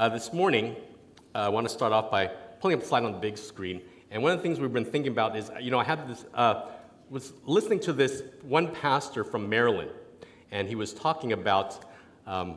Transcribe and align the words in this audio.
Uh, 0.00 0.08
this 0.08 0.32
morning, 0.32 0.74
uh, 1.34 1.40
I 1.40 1.48
want 1.50 1.68
to 1.68 1.70
start 1.74 1.92
off 1.92 2.10
by 2.10 2.28
pulling 2.58 2.78
up 2.78 2.82
a 2.82 2.86
slide 2.86 3.04
on 3.04 3.12
the 3.12 3.18
big 3.18 3.36
screen. 3.36 3.82
And 4.10 4.22
one 4.22 4.32
of 4.32 4.38
the 4.38 4.42
things 4.42 4.58
we've 4.58 4.72
been 4.72 4.82
thinking 4.82 5.12
about 5.12 5.36
is, 5.36 5.50
you 5.60 5.70
know, 5.70 5.78
I 5.78 5.84
had 5.84 6.08
this, 6.08 6.24
uh, 6.32 6.70
was 7.10 7.34
listening 7.44 7.80
to 7.80 7.92
this 7.92 8.22
one 8.40 8.68
pastor 8.68 9.24
from 9.24 9.46
Maryland, 9.46 9.90
and 10.52 10.66
he 10.66 10.74
was 10.74 10.94
talking 10.94 11.34
about 11.34 11.84
um, 12.26 12.54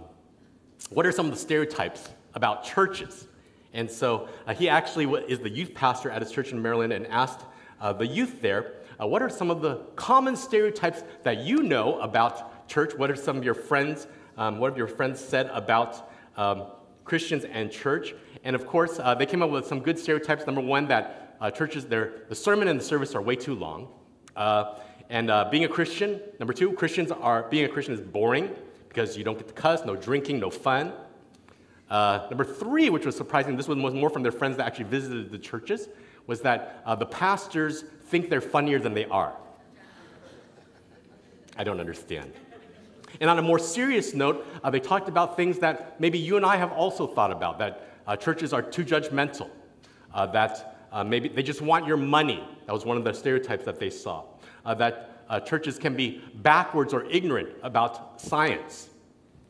what 0.91 1.05
are 1.05 1.11
some 1.11 1.25
of 1.25 1.33
the 1.33 1.37
stereotypes 1.37 2.11
about 2.33 2.63
churches. 2.63 3.27
And 3.73 3.91
so 3.91 4.29
uh, 4.47 4.53
he 4.53 4.69
actually 4.69 5.11
is 5.27 5.39
the 5.39 5.49
youth 5.49 5.73
pastor 5.73 6.09
at 6.09 6.21
his 6.21 6.31
church 6.31 6.53
in 6.53 6.61
Maryland 6.61 6.93
and 6.93 7.05
asked 7.07 7.41
uh, 7.81 7.91
the 7.91 8.07
youth 8.07 8.41
there, 8.41 8.75
uh, 9.01 9.05
what 9.05 9.21
are 9.21 9.29
some 9.29 9.51
of 9.51 9.61
the 9.61 9.81
common 9.97 10.37
stereotypes 10.37 11.03
that 11.23 11.39
you 11.39 11.61
know 11.61 11.99
about 11.99 12.69
church? 12.69 12.93
What 12.95 13.11
are 13.11 13.17
some 13.17 13.35
of 13.35 13.43
your 13.43 13.53
friends, 13.53 14.07
um, 14.37 14.59
what 14.59 14.71
have 14.71 14.77
your 14.77 14.87
friends 14.87 15.19
said 15.19 15.47
about 15.47 16.09
um, 16.37 16.67
Christians 17.05 17.45
and 17.45 17.71
church? 17.71 18.13
And 18.43 18.55
of 18.55 18.67
course, 18.67 18.99
uh, 18.99 19.15
they 19.15 19.25
came 19.25 19.41
up 19.41 19.49
with 19.49 19.65
some 19.65 19.79
good 19.79 19.97
stereotypes. 19.97 20.45
Number 20.45 20.61
one, 20.61 20.87
that 20.87 21.35
uh, 21.39 21.51
churches, 21.51 21.85
the 21.85 22.11
sermon 22.33 22.67
and 22.67 22.79
the 22.79 22.83
service 22.83 23.15
are 23.15 23.21
way 23.21 23.35
too 23.35 23.55
long. 23.55 23.87
Uh, 24.35 24.75
and 25.09 25.31
being 25.51 25.65
a 25.65 25.67
Christian, 25.67 26.19
number 26.39 26.53
two, 26.53 26.73
Christians 26.73 27.11
are, 27.11 27.43
being 27.49 27.65
a 27.65 27.69
Christian 27.69 27.93
is 27.93 28.01
boring 28.01 28.49
because 28.87 29.17
you 29.17 29.23
don't 29.23 29.37
get 29.37 29.47
to 29.47 29.53
cuss, 29.53 29.83
no 29.85 29.95
drinking, 29.95 30.39
no 30.39 30.49
fun. 30.49 30.93
Uh, 31.89 32.25
number 32.29 32.43
three, 32.43 32.89
which 32.89 33.05
was 33.05 33.15
surprising, 33.15 33.55
this 33.55 33.67
was 33.67 33.77
more 33.93 34.09
from 34.09 34.23
their 34.23 34.31
friends 34.31 34.57
that 34.57 34.65
actually 34.65 34.85
visited 34.85 35.31
the 35.31 35.37
churches, 35.37 35.89
was 36.27 36.41
that 36.41 36.81
uh, 36.85 36.95
the 36.95 37.05
pastors 37.05 37.83
think 38.05 38.29
they're 38.29 38.41
funnier 38.41 38.79
than 38.79 38.93
they 38.93 39.05
are. 39.05 39.35
I 41.57 41.63
don't 41.63 41.79
understand. 41.79 42.33
And 43.19 43.29
on 43.29 43.37
a 43.37 43.41
more 43.41 43.59
serious 43.59 44.13
note, 44.13 44.45
uh, 44.63 44.69
they 44.69 44.79
talked 44.79 45.07
about 45.07 45.35
things 45.35 45.59
that 45.59 45.99
maybe 45.99 46.17
you 46.17 46.37
and 46.37 46.45
I 46.45 46.57
have 46.57 46.71
also 46.71 47.07
thought 47.07 47.31
about 47.31 47.59
that 47.59 47.87
uh, 48.07 48.15
churches 48.15 48.53
are 48.53 48.61
too 48.61 48.83
judgmental, 48.83 49.49
uh, 50.13 50.25
that 50.27 50.77
uh, 50.91 51.03
maybe 51.03 51.29
they 51.29 51.43
just 51.43 51.61
want 51.61 51.87
your 51.87 51.97
money. 51.97 52.43
That 52.65 52.73
was 52.73 52.85
one 52.85 52.97
of 52.97 53.03
the 53.03 53.13
stereotypes 53.13 53.65
that 53.65 53.79
they 53.79 53.89
saw. 53.89 54.23
that 54.65 55.09
churches 55.45 55.79
can 55.79 55.95
be 55.95 56.21
backwards 56.35 56.93
or 56.93 57.05
ignorant 57.05 57.49
about 57.63 58.21
science. 58.21 58.89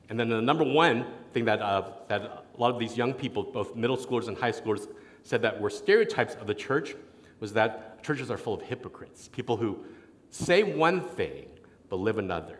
And 0.10 0.20
then 0.20 0.30
the 0.30 0.42
number 0.42 0.64
one 0.64 1.06
thing 1.34 1.46
that, 1.46 1.60
that 2.08 2.22
a 2.22 2.44
lot 2.58 2.72
of 2.72 2.80
these 2.80 2.96
young 2.96 3.14
people, 3.14 3.44
both 3.44 3.76
middle 3.76 3.98
schoolers 3.98 4.28
and 4.28 4.38
high 4.38 4.52
schoolers, 4.52 4.88
said 5.24 5.42
that 5.42 5.60
were 5.60 5.70
stereotypes 5.70 6.36
of 6.36 6.48
the 6.48 6.54
church 6.54 6.96
was 7.40 7.54
that 7.54 8.04
churches 8.04 8.30
are 8.30 8.38
full 8.38 8.54
of 8.54 8.62
hypocrites, 8.62 9.28
people 9.28 9.58
who 9.58 9.84
say 10.30 10.64
one 10.64 11.02
thing 11.02 11.48
but 11.90 11.98
live 11.98 12.18
another. 12.18 12.60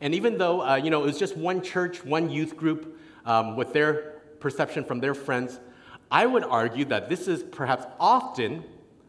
And 0.00 0.14
even 0.14 0.38
though, 0.38 0.62
uh, 0.62 0.76
you 0.76 0.90
know, 0.90 1.02
it 1.02 1.06
was 1.06 1.18
just 1.18 1.36
one 1.36 1.62
church, 1.62 2.04
one 2.04 2.30
youth 2.30 2.56
group 2.56 2.98
um, 3.24 3.56
with 3.56 3.72
their 3.72 4.20
perception 4.40 4.84
from 4.84 5.00
their 5.00 5.14
friends, 5.14 5.58
I 6.10 6.26
would 6.26 6.44
argue 6.44 6.84
that 6.86 7.08
this 7.08 7.28
is 7.28 7.42
perhaps 7.42 7.86
often 7.98 8.62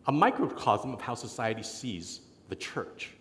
a 0.07 0.11
microcosm 0.11 0.93
of 0.93 1.01
how 1.01 1.15
society 1.15 1.63
sees 1.63 2.21
the 2.49 2.55
church. 2.55 3.11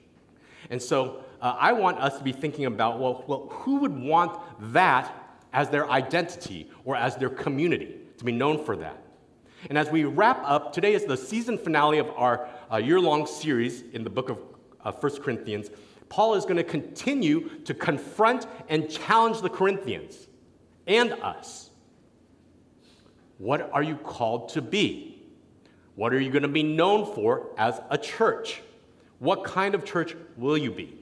And 0.71 0.81
so 0.81 1.25
uh, 1.41 1.57
I 1.59 1.73
want 1.73 1.99
us 1.99 2.17
to 2.19 2.25
be 2.25 2.33
thinking 2.33 2.67
about 2.67 2.99
well, 2.99 3.25
well, 3.27 3.49
who 3.51 3.77
would 3.77 3.97
want 3.97 4.41
that 4.73 5.13
as 5.53 5.69
their 5.69 5.91
identity 5.91 6.71
or 6.85 6.97
as 6.97 7.17
their 7.17 7.31
community, 7.31 7.97
to 8.19 8.25
be 8.25 8.33
known 8.33 8.65
for 8.65 8.77
that? 8.77 9.03
And 9.69 9.77
as 9.77 9.91
we 9.91 10.05
wrap 10.05 10.41
up, 10.45 10.73
today 10.73 10.95
is 10.95 11.05
the 11.05 11.17
season 11.17 11.59
finale 11.59 11.99
of 11.99 12.09
our 12.11 12.49
uh, 12.73 12.77
year 12.77 13.01
long 13.01 13.27
series 13.27 13.83
in 13.93 14.05
the 14.05 14.11
book 14.11 14.29
of 14.29 14.39
uh, 14.85 14.93
1 14.93 15.23
Corinthians. 15.23 15.71
Paul 16.09 16.35
is 16.35 16.45
going 16.45 16.57
to 16.57 16.65
continue 16.65 17.49
to 17.65 17.75
confront 17.75 18.47
and 18.69 18.89
challenge 18.89 19.41
the 19.41 19.49
Corinthians 19.51 20.29
and 20.87 21.13
us. 21.15 21.71
What 23.39 23.71
are 23.73 23.83
you 23.83 23.97
called 23.97 24.51
to 24.51 24.63
be? 24.63 25.23
What 25.95 26.13
are 26.13 26.21
you 26.21 26.31
going 26.31 26.43
to 26.43 26.49
be 26.49 26.63
known 26.63 27.13
for 27.15 27.51
as 27.59 27.81
a 27.91 27.99
church? 27.99 28.63
What 29.19 29.45
kind 29.45 29.75
of 29.75 29.85
church 29.85 30.15
will 30.37 30.59
you 30.59 30.71
be? 30.71 30.99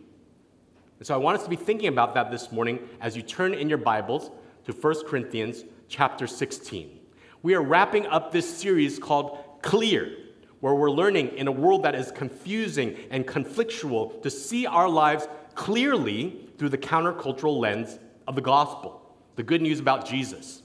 And 0.99 1.07
so 1.07 1.15
I 1.15 1.19
want 1.19 1.39
us 1.39 1.45
to 1.45 1.51
be 1.51 1.57
thinking 1.57 1.89
about 1.89 2.15
that 2.15 2.31
this 2.31 2.53
morning 2.53 2.79
as 3.01 3.17
you 3.17 3.23
turn 3.23 3.55
in 3.55 3.69
your 3.69 3.79
Bibles 3.79 4.31
to 4.65 4.73
1 4.73 5.07
Corinthians 5.07 5.65
chapter 5.89 6.27
16. 6.27 7.01
We 7.43 7.55
are 7.55 7.63
wrapping 7.63 8.07
up 8.07 8.33
this 8.33 8.49
series 8.57 8.99
called 8.99 9.39
Clear, 9.63 10.17
where 10.65 10.75
we're 10.75 10.91
learning 10.91 11.29
in 11.37 11.47
a 11.47 11.53
world 11.53 11.83
that 11.83 11.95
is 11.95 12.11
confusing 12.11 12.97
and 13.11 13.27
conflictual 13.27 14.23
to 14.23 14.31
see 14.31 14.65
our 14.65 14.89
lives 14.89 15.29
clearly 15.55 16.49
through 16.57 16.71
the 16.71 16.79
countercultural 16.79 17.59
lens 17.59 17.99
of 18.27 18.35
the 18.35 18.41
gospel, 18.41 19.15
the 19.37 19.43
good 19.43 19.61
news 19.61 19.79
about 19.79 20.09
Jesus. 20.09 20.63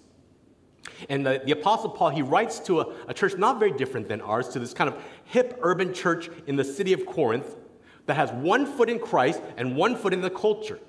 And 1.10 1.26
the, 1.26 1.42
the 1.44 1.52
Apostle 1.52 1.90
Paul, 1.90 2.12
he 2.12 2.22
writes 2.22 2.60
to 2.62 2.80
a, 2.80 2.96
a 3.10 3.14
church 3.14 3.36
not 3.38 3.60
very 3.60 3.74
different 3.74 4.08
than 4.08 4.22
ours, 4.22 4.48
to 4.50 4.60
this 4.60 4.74
kind 4.74 4.90
of 4.90 5.04
hip 5.26 5.60
urban 5.62 5.94
church 5.94 6.30
in 6.48 6.56
the 6.56 6.64
city 6.64 6.94
of 6.94 7.06
Corinth 7.06 7.58
that 8.06 8.16
has 8.16 8.32
one 8.32 8.66
foot 8.66 8.90
in 8.90 9.00
Christ 9.00 9.42
and 9.58 9.76
one 9.76 9.98
foot 9.98 10.14
in 10.14 10.22
the 10.22 10.30
culture. 10.30 10.80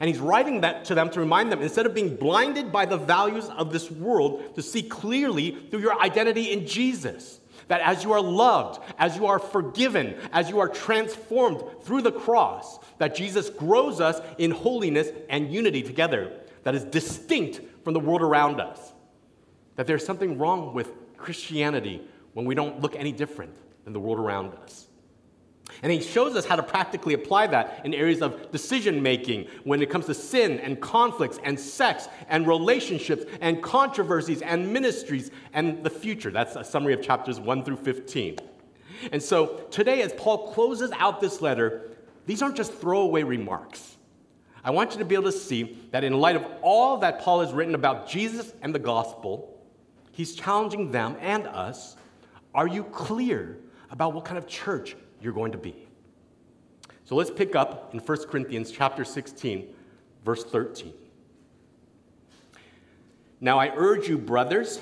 And 0.00 0.08
he's 0.08 0.20
writing 0.20 0.62
that 0.62 0.86
to 0.86 0.94
them 0.94 1.10
to 1.10 1.20
remind 1.20 1.52
them 1.52 1.60
instead 1.60 1.84
of 1.84 1.92
being 1.92 2.16
blinded 2.16 2.72
by 2.72 2.86
the 2.86 2.96
values 2.96 3.46
of 3.58 3.74
this 3.74 3.90
world, 3.90 4.54
to 4.54 4.62
see 4.62 4.82
clearly 4.82 5.50
through 5.70 5.80
your 5.80 6.00
identity 6.00 6.50
in 6.50 6.66
Jesus. 6.66 7.40
That 7.68 7.80
as 7.80 8.04
you 8.04 8.12
are 8.12 8.20
loved, 8.20 8.82
as 8.98 9.16
you 9.16 9.26
are 9.26 9.38
forgiven, 9.38 10.16
as 10.32 10.50
you 10.50 10.60
are 10.60 10.68
transformed 10.68 11.62
through 11.82 12.02
the 12.02 12.12
cross, 12.12 12.78
that 12.98 13.14
Jesus 13.14 13.50
grows 13.50 14.00
us 14.00 14.20
in 14.38 14.50
holiness 14.50 15.08
and 15.28 15.52
unity 15.52 15.82
together 15.82 16.32
that 16.64 16.74
is 16.74 16.84
distinct 16.84 17.60
from 17.84 17.94
the 17.94 18.00
world 18.00 18.22
around 18.22 18.60
us. 18.60 18.92
That 19.76 19.86
there's 19.86 20.04
something 20.04 20.38
wrong 20.38 20.74
with 20.74 20.90
Christianity 21.16 22.02
when 22.32 22.46
we 22.46 22.54
don't 22.54 22.80
look 22.80 22.96
any 22.96 23.12
different 23.12 23.54
than 23.84 23.92
the 23.92 24.00
world 24.00 24.18
around 24.18 24.54
us. 24.54 24.83
And 25.82 25.92
he 25.92 26.00
shows 26.00 26.36
us 26.36 26.44
how 26.44 26.56
to 26.56 26.62
practically 26.62 27.14
apply 27.14 27.48
that 27.48 27.82
in 27.84 27.94
areas 27.94 28.22
of 28.22 28.50
decision 28.50 29.02
making 29.02 29.48
when 29.64 29.82
it 29.82 29.90
comes 29.90 30.06
to 30.06 30.14
sin 30.14 30.60
and 30.60 30.80
conflicts 30.80 31.38
and 31.44 31.58
sex 31.58 32.08
and 32.28 32.46
relationships 32.46 33.24
and 33.40 33.62
controversies 33.62 34.42
and 34.42 34.72
ministries 34.72 35.30
and 35.52 35.82
the 35.84 35.90
future. 35.90 36.30
That's 36.30 36.56
a 36.56 36.64
summary 36.64 36.94
of 36.94 37.02
chapters 37.02 37.40
1 37.40 37.64
through 37.64 37.76
15. 37.76 38.36
And 39.12 39.22
so 39.22 39.66
today, 39.70 40.02
as 40.02 40.12
Paul 40.14 40.52
closes 40.52 40.90
out 40.92 41.20
this 41.20 41.40
letter, 41.40 41.90
these 42.26 42.42
aren't 42.42 42.56
just 42.56 42.72
throwaway 42.72 43.22
remarks. 43.22 43.96
I 44.64 44.70
want 44.70 44.92
you 44.92 44.98
to 44.98 45.04
be 45.04 45.14
able 45.14 45.24
to 45.24 45.32
see 45.32 45.78
that 45.90 46.04
in 46.04 46.14
light 46.14 46.36
of 46.36 46.46
all 46.62 46.96
that 46.98 47.20
Paul 47.20 47.42
has 47.42 47.52
written 47.52 47.74
about 47.74 48.08
Jesus 48.08 48.54
and 48.62 48.74
the 48.74 48.78
gospel, 48.78 49.62
he's 50.12 50.34
challenging 50.34 50.90
them 50.90 51.16
and 51.20 51.46
us. 51.46 51.96
Are 52.54 52.66
you 52.66 52.84
clear 52.84 53.58
about 53.90 54.14
what 54.14 54.24
kind 54.24 54.38
of 54.38 54.46
church 54.46 54.96
you're 55.24 55.32
going 55.32 55.52
to 55.52 55.58
be. 55.58 55.74
So 57.04 57.16
let's 57.16 57.30
pick 57.30 57.56
up 57.56 57.92
in 57.92 58.00
1 58.00 58.18
Corinthians 58.28 58.70
chapter 58.70 59.04
16, 59.04 59.66
verse 60.24 60.44
13. 60.44 60.92
Now 63.40 63.58
I 63.58 63.72
urge 63.74 64.08
you, 64.08 64.16
brothers, 64.16 64.80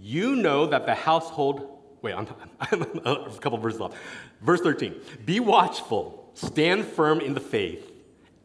you 0.00 0.36
know 0.36 0.66
that 0.66 0.86
the 0.86 0.94
household, 0.94 1.78
wait, 2.02 2.14
I'm, 2.14 2.28
I'm 2.60 2.82
a 3.04 3.38
couple 3.40 3.58
verses 3.58 3.80
off. 3.80 3.96
Verse 4.40 4.60
13 4.60 4.94
Be 5.24 5.40
watchful, 5.40 6.30
stand 6.34 6.84
firm 6.84 7.20
in 7.20 7.34
the 7.34 7.40
faith, 7.40 7.90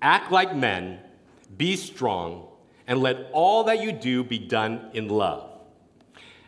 act 0.02 0.32
like 0.32 0.56
men, 0.56 1.00
be 1.56 1.76
strong, 1.76 2.48
and 2.88 3.00
let 3.00 3.30
all 3.32 3.66
that 3.66 3.82
you 3.82 3.92
do 3.92 4.24
be 4.24 4.40
done 4.40 4.90
in 4.94 5.08
love. 5.08 5.50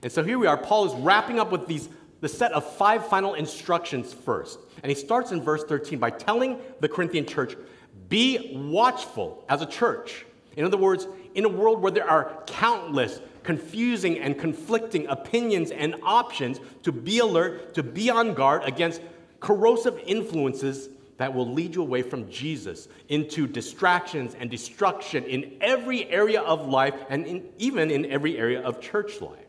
And 0.01 0.11
so 0.11 0.23
here 0.23 0.37
we 0.37 0.47
are. 0.47 0.57
Paul 0.57 0.85
is 0.85 0.93
wrapping 1.01 1.39
up 1.39 1.51
with 1.51 1.67
these 1.67 1.89
the 2.21 2.29
set 2.29 2.51
of 2.53 2.65
five 2.75 3.07
final 3.07 3.33
instructions 3.33 4.13
first. 4.13 4.59
And 4.83 4.89
he 4.89 4.95
starts 4.95 5.31
in 5.31 5.41
verse 5.41 5.63
13 5.63 5.99
by 5.99 6.09
telling 6.09 6.59
the 6.79 6.89
Corinthian 6.89 7.25
church, 7.25 7.55
be 8.09 8.51
watchful 8.55 9.43
as 9.49 9.61
a 9.61 9.65
church. 9.65 10.25
In 10.55 10.65
other 10.65 10.77
words, 10.77 11.07
in 11.33 11.45
a 11.45 11.49
world 11.49 11.81
where 11.81 11.91
there 11.91 12.09
are 12.09 12.43
countless 12.47 13.19
confusing 13.45 14.19
and 14.19 14.37
conflicting 14.37 15.07
opinions 15.07 15.71
and 15.71 15.95
options, 16.03 16.59
to 16.83 16.91
be 16.91 17.19
alert, 17.19 17.73
to 17.75 17.83
be 17.83 18.09
on 18.09 18.33
guard 18.33 18.63
against 18.63 19.01
corrosive 19.39 19.97
influences 20.05 20.89
that 21.17 21.33
will 21.33 21.49
lead 21.53 21.75
you 21.75 21.81
away 21.81 22.01
from 22.01 22.29
Jesus 22.29 22.89
into 23.07 23.47
distractions 23.47 24.35
and 24.37 24.49
destruction 24.49 25.23
in 25.25 25.53
every 25.61 26.09
area 26.09 26.41
of 26.41 26.67
life 26.67 26.95
and 27.09 27.25
in, 27.25 27.45
even 27.57 27.89
in 27.89 28.05
every 28.07 28.37
area 28.37 28.61
of 28.61 28.81
church 28.81 29.21
life. 29.21 29.45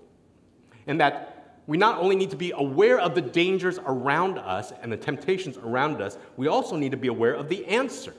And 0.86 1.00
that 1.00 1.35
we 1.66 1.76
not 1.76 1.98
only 1.98 2.14
need 2.14 2.30
to 2.30 2.36
be 2.36 2.52
aware 2.52 2.98
of 2.98 3.14
the 3.14 3.20
dangers 3.20 3.78
around 3.84 4.38
us 4.38 4.72
and 4.82 4.92
the 4.92 4.96
temptations 4.96 5.56
around 5.56 6.00
us, 6.00 6.16
we 6.36 6.46
also 6.46 6.76
need 6.76 6.92
to 6.92 6.96
be 6.96 7.08
aware 7.08 7.34
of 7.34 7.48
the 7.48 7.66
answer. 7.66 8.14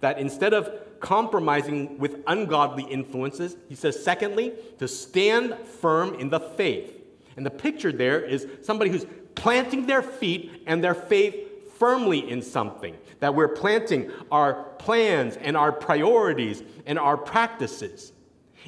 That 0.00 0.18
instead 0.18 0.52
of 0.52 0.70
compromising 1.00 1.98
with 1.98 2.22
ungodly 2.26 2.84
influences, 2.84 3.56
he 3.68 3.74
says, 3.74 4.02
secondly, 4.02 4.52
to 4.78 4.88
stand 4.88 5.56
firm 5.80 6.14
in 6.14 6.28
the 6.28 6.40
faith. 6.40 6.98
And 7.36 7.46
the 7.46 7.50
picture 7.50 7.92
there 7.92 8.20
is 8.20 8.46
somebody 8.62 8.90
who's 8.90 9.06
planting 9.34 9.86
their 9.86 10.02
feet 10.02 10.62
and 10.66 10.84
their 10.84 10.94
faith 10.94 11.78
firmly 11.78 12.30
in 12.30 12.42
something. 12.42 12.96
That 13.20 13.34
we're 13.34 13.48
planting 13.48 14.10
our 14.30 14.64
plans 14.78 15.36
and 15.36 15.56
our 15.56 15.72
priorities 15.72 16.62
and 16.86 16.98
our 16.98 17.16
practices 17.16 18.12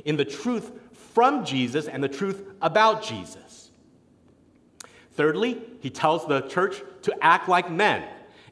in 0.05 0.17
the 0.17 0.25
truth 0.25 0.73
from 1.13 1.45
Jesus 1.45 1.87
and 1.87 2.03
the 2.03 2.09
truth 2.09 2.43
about 2.63 3.03
Jesus. 3.03 3.44
Thirdly, 5.15 5.63
he 5.81 5.91
tells 5.91 6.27
the 6.27 6.43
church 6.43 6.83
to 7.03 7.15
act 7.25 7.49
like 7.49 7.71
men. 7.71 8.05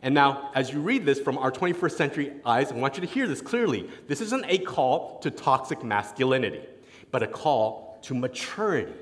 And 0.02 0.14
now, 0.14 0.50
as 0.54 0.72
you 0.72 0.80
read 0.80 1.04
this 1.04 1.20
from 1.20 1.38
our 1.38 1.52
21st 1.52 1.92
century 1.92 2.32
eyes, 2.44 2.72
I 2.72 2.74
want 2.74 2.96
you 2.96 3.02
to 3.02 3.06
hear 3.06 3.28
this 3.28 3.40
clearly. 3.40 3.88
This 4.08 4.20
isn't 4.20 4.44
a 4.48 4.58
call 4.58 5.20
to 5.20 5.30
toxic 5.30 5.84
masculinity, 5.84 6.62
but 7.10 7.22
a 7.22 7.28
call 7.28 7.98
to 8.02 8.14
maturity, 8.14 8.92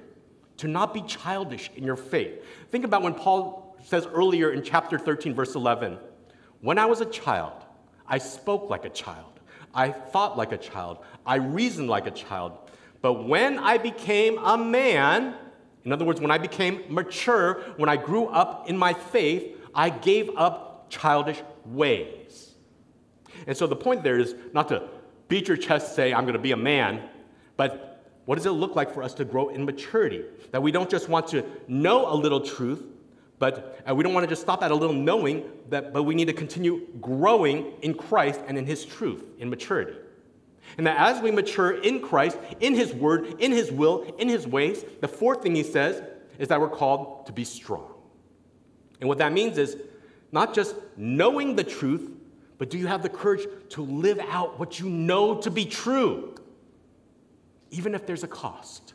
to 0.59 0.69
not 0.69 0.93
be 0.93 1.01
childish 1.03 1.71
in 1.75 1.85
your 1.85 1.97
faith. 1.97 2.45
Think 2.71 2.85
about 2.85 3.03
when 3.03 3.15
Paul 3.15 3.77
says 3.85 4.07
earlier 4.07 4.53
in 4.53 4.63
chapter 4.63 4.99
13, 4.99 5.35
verse 5.35 5.55
11 5.55 5.99
When 6.61 6.79
I 6.79 6.85
was 6.85 7.01
a 7.01 7.07
child, 7.07 7.65
I 8.07 8.19
spoke 8.19 8.69
like 8.69 8.85
a 8.85 8.91
child, 8.91 9.41
I 9.75 9.91
thought 9.91 10.37
like 10.37 10.53
a 10.53 10.59
child, 10.59 10.99
I 11.25 11.37
reasoned 11.37 11.89
like 11.89 12.07
a 12.07 12.11
child. 12.11 12.53
But 13.01 13.27
when 13.27 13.59
I 13.59 13.79
became 13.79 14.37
a 14.37 14.59
man, 14.59 15.35
in 15.85 15.93
other 15.93 16.05
words, 16.05 16.21
when 16.21 16.31
I 16.31 16.39
became 16.39 16.83
mature, 16.89 17.63
when 17.77 17.89
I 17.89 17.97
grew 17.97 18.27
up 18.27 18.69
in 18.69 18.77
my 18.77 18.93
faith, 18.93 19.57
I 19.75 19.91
gave 19.91 20.31
up 20.37 20.91
childish 20.91 21.41
ways. 21.65 22.55
And 23.47 23.57
so 23.57 23.67
the 23.67 23.77
point 23.77 24.03
there 24.03 24.19
is 24.19 24.35
not 24.53 24.69
to 24.69 24.89
beat 25.29 25.49
your 25.49 25.57
chest, 25.57 25.95
say, 25.95 26.13
I'm 26.13 26.25
going 26.25 26.35
to 26.35 26.41
be 26.41 26.53
a 26.53 26.57
man, 26.57 27.09
but 27.57 28.03
what 28.27 28.35
does 28.35 28.47
it 28.47 28.51
look 28.51 28.77
like 28.77 28.93
for 28.93 29.03
us 29.03 29.15
to 29.15 29.25
grow 29.25 29.49
in 29.49 29.65
maturity? 29.65 30.25
That 30.51 30.63
we 30.63 30.71
don't 30.71 30.91
just 30.91 31.09
want 31.09 31.29
to 31.29 31.45
know 31.69 32.13
a 32.13 32.15
little 32.15 32.41
truth, 32.41 32.85
but 33.39 33.81
uh, 33.89 33.95
we 33.95 34.05
don't 34.05 34.13
want 34.13 34.25
to 34.25 34.29
just 34.29 34.43
stop 34.43 34.63
at 34.63 34.71
a 34.71 34.75
little 34.75 34.95
knowing, 34.95 35.45
that, 35.71 35.93
but 35.93 36.03
we 36.03 36.15
need 36.15 36.27
to 36.27 36.33
continue 36.33 36.87
growing 37.01 37.73
in 37.81 37.95
Christ 37.95 38.41
and 38.47 38.59
in 38.59 38.67
His 38.67 38.85
truth, 38.85 39.25
in 39.39 39.49
maturity. 39.49 39.95
And 40.79 40.87
that 40.87 40.97
as 40.99 41.23
we 41.23 41.31
mature 41.31 41.73
in 41.73 42.01
Christ, 42.01 42.39
in 42.61 42.75
His 42.75 42.93
Word, 42.93 43.41
in 43.41 43.53
His 43.53 43.71
will, 43.71 44.03
in 44.19 44.29
His 44.29 44.47
ways, 44.47 44.85
the 45.01 45.09
fourth 45.09 45.43
thing 45.43 45.55
He 45.55 45.63
says 45.63 46.03
is 46.39 46.49
that 46.49 46.61
we're 46.61 46.69
called 46.69 47.27
to 47.27 47.33
be 47.33 47.45
strong. 47.45 47.93
And 49.01 49.09
what 49.09 49.19
that 49.19 49.33
means 49.33 49.59
is 49.59 49.77
not 50.33 50.55
just 50.55 50.75
knowing 50.97 51.57
the 51.57 51.65
truth, 51.65 52.11
but 52.59 52.71
do 52.71 52.79
you 52.79 52.87
have 52.87 53.03
the 53.03 53.09
courage 53.09 53.47
to 53.71 53.83
live 53.83 54.19
out 54.29 54.59
what 54.59 54.79
you 54.79 54.89
know 54.89 55.41
to 55.41 55.51
be 55.51 55.65
true, 55.65 56.35
even 57.71 57.95
if 57.95 58.07
there's 58.07 58.23
a 58.23 58.29
cost? 58.29 58.95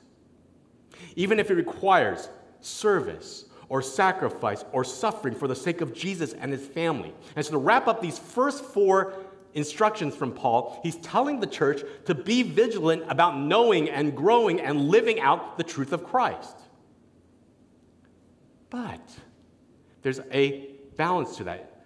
Even 1.15 1.39
if 1.39 1.49
it 1.49 1.55
requires 1.55 2.29
service 2.61 3.45
or 3.69 3.81
sacrifice 3.81 4.63
or 4.71 4.83
suffering 4.83 5.33
for 5.33 5.47
the 5.47 5.55
sake 5.55 5.81
of 5.81 5.93
Jesus 5.93 6.33
and 6.33 6.51
his 6.51 6.65
family. 6.65 7.13
And 7.35 7.45
so, 7.45 7.51
to 7.51 7.57
wrap 7.57 7.87
up 7.87 8.01
these 8.01 8.19
first 8.19 8.63
four 8.63 9.13
instructions 9.55 10.15
from 10.15 10.33
Paul, 10.33 10.79
he's 10.83 10.97
telling 10.97 11.39
the 11.39 11.47
church 11.47 11.81
to 12.05 12.13
be 12.13 12.43
vigilant 12.43 13.03
about 13.07 13.39
knowing 13.39 13.89
and 13.89 14.15
growing 14.15 14.59
and 14.61 14.89
living 14.89 15.19
out 15.19 15.57
the 15.57 15.63
truth 15.63 15.93
of 15.93 16.03
Christ. 16.03 16.57
But 18.69 19.01
there's 20.01 20.19
a 20.31 20.69
balance 20.97 21.37
to 21.37 21.45
that. 21.45 21.85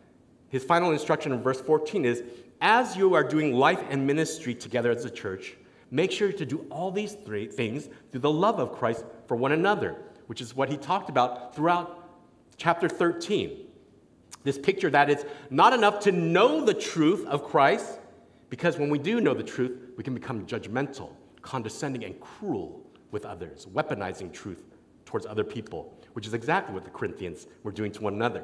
His 0.49 0.63
final 0.63 0.91
instruction 0.91 1.31
in 1.31 1.41
verse 1.41 1.61
14 1.61 2.05
is 2.05 2.23
as 2.59 2.97
you 2.97 3.13
are 3.13 3.23
doing 3.23 3.53
life 3.53 3.81
and 3.89 4.05
ministry 4.05 4.53
together 4.53 4.91
as 4.91 5.05
a 5.05 5.09
church, 5.09 5.55
make 5.91 6.11
sure 6.11 6.31
to 6.31 6.45
do 6.45 6.65
all 6.69 6.91
these 6.91 7.13
three 7.13 7.47
things 7.47 7.87
through 8.11 8.21
the 8.21 8.31
love 8.31 8.59
of 8.59 8.73
Christ 8.73 9.05
for 9.27 9.37
one 9.37 9.51
another, 9.51 9.95
which 10.27 10.41
is 10.41 10.55
what 10.55 10.69
he 10.69 10.75
talked 10.75 11.09
about 11.09 11.55
throughout 11.55 12.09
chapter 12.57 12.89
13. 12.89 13.68
This 14.43 14.57
picture 14.57 14.89
that 14.89 15.09
it's 15.09 15.25
not 15.49 15.73
enough 15.73 15.99
to 16.01 16.11
know 16.11 16.63
the 16.63 16.73
truth 16.73 17.25
of 17.25 17.43
Christ, 17.43 17.99
because 18.49 18.77
when 18.77 18.89
we 18.89 18.97
do 18.97 19.21
know 19.21 19.33
the 19.33 19.43
truth, 19.43 19.77
we 19.97 20.03
can 20.03 20.13
become 20.13 20.45
judgmental, 20.45 21.11
condescending, 21.41 22.03
and 22.03 22.19
cruel 22.19 22.85
with 23.11 23.25
others, 23.25 23.65
weaponizing 23.67 24.31
truth 24.31 24.63
towards 25.05 25.25
other 25.25 25.43
people, 25.43 25.93
which 26.13 26.25
is 26.25 26.33
exactly 26.33 26.73
what 26.73 26.85
the 26.85 26.91
Corinthians 26.91 27.47
were 27.63 27.71
doing 27.71 27.91
to 27.91 28.01
one 28.01 28.13
another. 28.13 28.43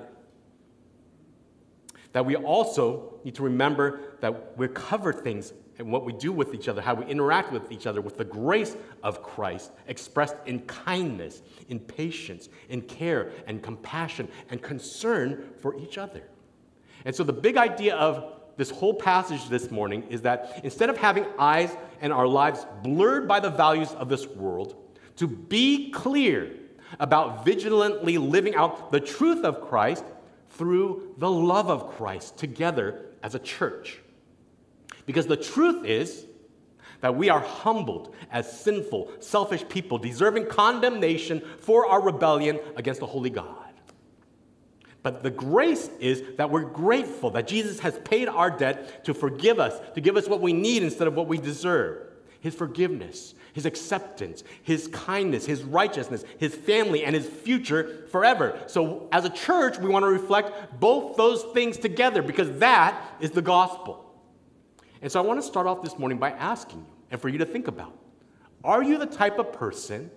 That 2.12 2.26
we 2.26 2.36
also 2.36 3.20
need 3.24 3.36
to 3.36 3.44
remember 3.44 4.18
that 4.22 4.58
we 4.58 4.68
cover 4.70 5.14
things 5.14 5.54
and 5.78 5.92
what 5.92 6.06
we 6.06 6.14
do 6.14 6.32
with 6.32 6.54
each 6.54 6.68
other, 6.68 6.82
how 6.82 6.94
we 6.94 7.06
interact 7.06 7.52
with 7.52 7.72
each 7.72 7.88
other 7.88 8.02
with 8.02 8.18
the 8.18 8.24
grace 8.24 8.76
of 9.04 9.22
Christ 9.22 9.72
expressed 9.88 10.36
in 10.46 10.60
kindness, 10.62 11.42
in 11.70 11.80
patience, 11.80 12.50
in 12.70 12.82
care 12.82 13.32
and 13.48 13.62
compassion 13.62 14.28
and 14.50 14.62
concern 14.62 15.50
for 15.58 15.78
each 15.78 15.98
other. 15.98 16.24
And 17.04 17.16
so 17.16 17.24
the 17.24 17.34
big 17.34 17.58
idea 17.58 17.96
of 17.96 18.34
this 18.58 18.70
whole 18.70 18.94
passage 18.94 19.50
this 19.50 19.70
morning 19.70 20.04
is 20.10 20.22
that 20.22 20.62
instead 20.64 20.90
of 20.90 20.98
having 20.98 21.26
eyes 21.38 21.76
and 22.02 22.14
our 22.14 22.28
lives 22.28 22.66
blurred 22.84 23.28
by 23.28 23.40
the 23.40 23.50
values 23.50 23.92
of 23.94 24.10
this 24.10 24.26
world, 24.28 24.76
to 25.18 25.28
be 25.28 25.92
clear 25.92 26.52
about 27.00 27.44
vigilantly 27.44 28.18
living 28.18 28.56
out 28.56 28.92
the 28.92 29.00
truth 29.00 29.44
of 29.44 29.62
Christ 29.62 30.06
through 30.52 31.14
the 31.18 31.30
love 31.30 31.70
of 31.70 31.92
Christ 31.96 32.38
together 32.38 33.06
as 33.22 33.36
a 33.36 33.40
church. 33.40 34.00
Because 35.06 35.28
the 35.28 35.38
truth 35.38 35.86
is 35.86 36.26
that 37.02 37.16
we 37.16 37.30
are 37.30 37.40
humbled 37.40 38.16
as 38.32 38.60
sinful, 38.62 39.12
selfish 39.20 39.68
people, 39.70 39.98
deserving 39.98 40.48
condemnation 40.48 41.42
for 41.60 41.86
our 41.86 42.02
rebellion 42.02 42.60
against 42.76 43.00
the 43.00 43.06
holy 43.06 43.30
God. 43.30 43.66
But 45.04 45.22
the 45.22 45.30
grace 45.30 45.88
is 46.00 46.24
that 46.38 46.50
we're 46.50 46.64
grateful 46.64 47.30
that 47.32 47.48
Jesus 47.48 47.80
has 47.82 48.00
paid 48.00 48.28
our 48.28 48.50
debt 48.50 49.06
to 49.06 49.14
forgive 49.14 49.60
us, 49.60 49.80
to 49.94 50.02
give 50.02 50.18
us 50.18 50.28
what 50.28 50.42
we 50.42 50.52
need 50.52 50.82
instead 50.82 51.08
of 51.08 51.14
what 51.14 51.28
we 51.28 51.38
deserve. 51.38 52.08
His 52.40 52.56
forgiveness, 52.56 53.36
his 53.54 53.68
acceptance, 53.68 54.44
his 54.64 54.88
kindness, 54.88 55.46
his 55.46 55.64
righteousness, 55.64 56.24
his 56.40 56.56
family, 56.56 57.04
and 57.04 57.14
his 57.14 57.28
future 57.28 58.08
forever. 58.10 58.60
So, 58.66 59.08
as 59.12 59.26
a 59.26 59.30
church, 59.30 59.78
we 59.78 59.90
want 59.90 60.04
to 60.04 60.10
reflect 60.10 60.80
both 60.80 61.18
those 61.18 61.44
things 61.54 61.78
together 61.78 62.24
because 62.24 62.58
that 62.60 63.00
is 63.20 63.30
the 63.30 63.44
gospel. 63.44 64.05
And 65.02 65.12
so, 65.12 65.22
I 65.22 65.26
want 65.26 65.40
to 65.40 65.46
start 65.46 65.68
off 65.68 65.82
this 65.82 65.98
morning 65.98 66.18
by 66.18 66.32
asking 66.32 66.80
you, 66.80 66.88
and 67.12 67.22
for 67.22 67.30
you 67.30 67.38
to 67.38 67.46
think 67.46 67.68
about 67.68 67.98
are 68.64 68.82
you 68.82 68.98
the 68.98 69.06
type 69.06 69.38
of 69.38 69.54
person 69.54 70.10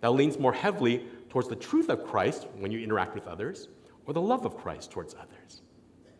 that 0.00 0.10
leans 0.10 0.38
more 0.38 0.52
heavily 0.52 1.06
towards 1.28 1.48
the 1.48 1.56
truth 1.56 1.88
of 1.88 2.04
Christ 2.04 2.46
when 2.58 2.70
you 2.70 2.78
interact 2.78 3.14
with 3.14 3.26
others, 3.26 3.68
or 4.06 4.14
the 4.14 4.20
love 4.20 4.46
of 4.46 4.56
Christ 4.56 4.92
towards 4.92 5.14
others? 5.14 5.62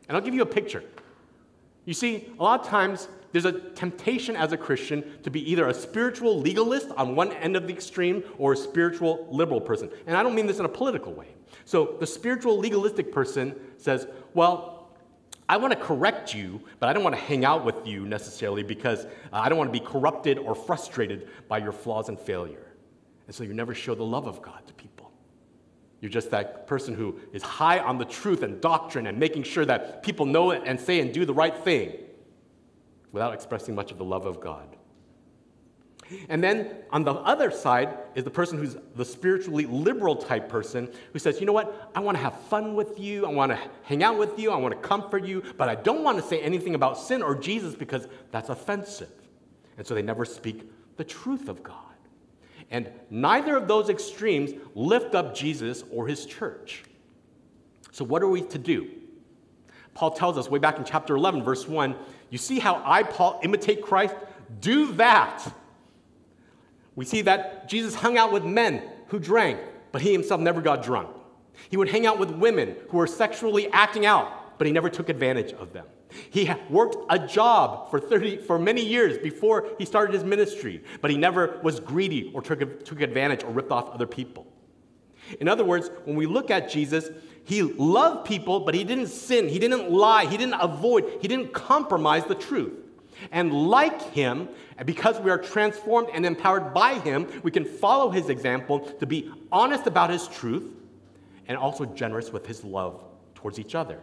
And 0.09 0.17
I'll 0.17 0.23
give 0.23 0.35
you 0.35 0.43
a 0.43 0.47
picture. 0.47 0.83
You 1.85 1.95
see, 1.95 2.33
a 2.39 2.43
lot 2.43 2.61
of 2.61 2.67
times 2.67 3.09
there's 3.33 3.45
a 3.45 3.53
temptation 3.53 4.37
as 4.37 4.53
a 4.53 4.57
Christian 4.57 5.05
to 5.23 5.31
be 5.31 5.51
either 5.51 5.69
a 5.69 5.75
spiritual 5.75 6.41
legalist 6.41 6.89
on 6.97 7.15
one 7.15 7.33
end 7.33 7.57
of 7.57 7.67
the 7.67 7.73
extreme 7.73 8.23
or 8.39 8.53
a 8.53 8.57
spiritual 8.57 9.27
liberal 9.31 9.61
person. 9.61 9.91
And 10.07 10.17
I 10.17 10.23
don't 10.23 10.35
mean 10.35 10.47
this 10.47 10.59
in 10.59 10.65
a 10.65 10.69
political 10.69 11.13
way. 11.13 11.29
So 11.65 11.97
the 12.01 12.07
spiritual 12.07 12.59
legalistic 12.59 13.13
person 13.13 13.55
says, 13.77 14.07
well, 14.35 14.74
I 15.49 15.57
want 15.59 15.73
to 15.73 15.79
correct 15.79 16.35
you, 16.35 16.61
but 16.81 16.89
I 16.89 16.93
don't 16.93 17.05
want 17.05 17.15
to 17.15 17.21
hang 17.21 17.45
out 17.45 17.65
with 17.65 17.87
you 17.87 18.07
necessarily 18.07 18.63
because 18.63 19.05
uh, 19.05 19.09
I 19.33 19.49
don't 19.49 19.59
want 19.59 19.73
to 19.73 19.79
be 19.79 19.85
corrupted 19.85 20.39
or 20.39 20.55
frustrated 20.55 21.29
by 21.49 21.59
your 21.59 21.73
flaws 21.73 22.09
and 22.09 22.19
failure. 22.19 22.73
And 23.27 23.35
so 23.35 23.45
you 23.45 23.53
never 23.53 23.75
show 23.75 23.95
the 23.95 24.05
love 24.05 24.27
of 24.27 24.41
God 24.41 24.67
to 24.67 24.75
people. 24.75 25.13
You're 26.01 26.11
just 26.11 26.31
that 26.31 26.67
person 26.67 26.95
who 26.95 27.19
is 27.33 27.43
high 27.43 27.79
on 27.79 27.99
the 27.99 28.05
truth 28.05 28.43
and 28.43 28.61
doctrine 28.61 29.07
and 29.07 29.19
making 29.19 29.43
sure 29.43 29.65
that 29.65 30.03
people 30.03 30.27
know 30.27 30.51
it 30.51 30.63
and 30.65 30.81
say 30.81 31.01
and 31.01 31.13
do 31.13 31.25
the 31.25 31.35
right 31.35 31.57
thing 31.57 31.95
without 33.13 33.33
expressing 33.33 33.75
much 33.75 33.91
of 33.91 33.99
the 33.99 34.05
love 34.05 34.27
of 34.27 34.41
God. 34.41 34.77
And 36.29 36.45
then 36.45 36.77
on 36.91 37.05
the 37.05 37.13
other 37.13 37.51
side 37.51 37.97
is 38.15 38.25
the 38.25 38.31
person 38.31 38.59
who's 38.59 38.77
the 38.95 39.05
spiritually 39.05 39.67
liberal 39.67 40.17
type 40.17 40.49
person 40.49 40.91
who 41.13 41.19
says, 41.19 41.41
you 41.41 41.47
know 41.47 41.53
what, 41.53 41.91
I 41.95 42.01
want 42.01 42.17
to 42.17 42.23
have 42.23 42.39
fun 42.43 42.75
with 42.75 42.99
you, 43.01 43.27
I 43.27 43.31
want 43.31 43.53
to 43.53 43.59
hang 43.85 44.03
out 44.03 44.19
with 44.19 44.39
you, 44.39 44.51
I 44.51 44.57
want 44.57 44.75
to 44.75 44.87
comfort 44.87 45.25
you, 45.25 45.43
but 45.57 45.69
I 45.69 45.75
don't 45.75 46.03
want 46.03 46.19
to 46.19 46.25
say 46.25 46.41
anything 46.41 46.75
about 46.75 46.99
sin 46.99 47.23
or 47.23 47.35
Jesus 47.35 47.75
because 47.75 48.07
that's 48.31 48.51
offensive. 48.51 49.11
And 49.79 49.87
so 49.87 49.95
they 49.95 50.03
never 50.03 50.25
speak 50.25 50.71
the 50.97 51.05
truth 51.05 51.49
of 51.49 51.63
God. 51.63 51.77
And 52.71 52.91
neither 53.11 53.57
of 53.57 53.67
those 53.67 53.89
extremes 53.89 54.53
lift 54.75 55.15
up 55.15 55.35
Jesus 55.35 55.85
or 55.91 56.07
his 56.07 56.27
church. 56.27 56.85
So, 57.93 58.05
what 58.05 58.23
are 58.23 58.29
we 58.29 58.43
to 58.43 58.59
do? 58.59 58.91
Paul 59.93 60.11
tells 60.11 60.37
us 60.37 60.51
way 60.51 60.59
back 60.59 60.79
in 60.79 60.85
chapter 60.85 61.15
11, 61.15 61.45
verse 61.45 61.69
1 61.69 61.95
you 62.31 62.39
see 62.39 62.59
how 62.59 62.83
I, 62.85 63.05
Paul, 63.05 63.39
imitate 63.45 63.81
Christ? 63.81 64.17
Do 64.61 64.93
that. 64.95 65.47
We 66.97 67.05
see 67.05 67.23
that 67.23 67.69
Jesus 67.69 67.95
hung 67.95 68.19
out 68.19 68.33
with 68.33 68.45
men 68.45 68.83
who 69.09 69.19
drank, 69.19 69.59
but 69.93 70.03
he 70.03 70.13
himself 70.13 70.41
never 70.41 70.61
got 70.61 70.83
drunk. 70.83 71.09
He 71.71 71.77
would 71.77 71.89
hang 71.89 72.07
out 72.07 72.19
with 72.19 72.31
women 72.31 72.77
who 72.89 72.99
were 72.99 73.07
sexually 73.07 73.69
acting 73.73 74.07
out, 74.07 74.59
but 74.59 74.67
he 74.67 74.73
never 74.73 74.89
took 74.89 75.09
advantage 75.09 75.53
of 75.53 75.73
them. 75.73 75.87
He 76.31 76.51
worked 76.71 76.97
a 77.11 77.27
job 77.27 77.91
for, 77.91 77.99
30, 77.99 78.39
for 78.39 78.59
many 78.59 78.85
years 78.85 79.19
before 79.19 79.69
he 79.79 79.85
started 79.85 80.15
his 80.15 80.23
ministry, 80.23 80.83
but 81.01 81.11
he 81.11 81.17
never 81.17 81.59
was 81.63 81.81
greedy 81.81 82.31
or 82.35 82.43
took, 82.43 82.85
took 82.85 83.01
advantage 83.01 83.43
or 83.43 83.51
ripped 83.51 83.73
off 83.73 83.91
other 83.91 84.07
people. 84.07 84.47
In 85.41 85.49
other 85.49 85.65
words, 85.65 85.91
when 86.05 86.17
we 86.17 86.27
look 86.27 86.51
at 86.51 86.71
Jesus, 86.71 87.09
he 87.45 87.63
loved 87.63 88.27
people, 88.27 88.61
but 88.61 88.75
he 88.75 88.85
didn't 88.85 89.09
sin. 89.09 89.49
He 89.49 89.59
didn't 89.59 89.91
lie. 89.91 90.27
He 90.27 90.37
didn't 90.37 90.61
avoid. 90.61 91.19
He 91.21 91.29
didn't 91.29 91.53
compromise 91.53 92.25
the 92.25 92.35
truth. 92.35 92.73
And 93.31 93.53
like 93.53 94.01
him, 94.13 94.49
because 94.85 95.21
we 95.21 95.31
are 95.31 95.39
transformed 95.39 96.09
and 96.13 96.25
empowered 96.27 96.75
by 96.75 96.99
him, 96.99 97.27
we 97.43 97.51
can 97.51 97.65
follow 97.65 98.11
his 98.11 98.29
example 98.29 98.81
to 98.81 99.07
be 99.07 99.31
honest 99.53 99.87
about 99.87 100.11
his 100.11 100.29
truth 100.29 100.75
and 101.47 101.57
also 101.57 101.85
generous 101.85 102.33
with 102.33 102.47
his 102.47 102.65
love 102.65 103.03
towards 103.35 103.59
each 103.59 103.75
other. 103.75 103.99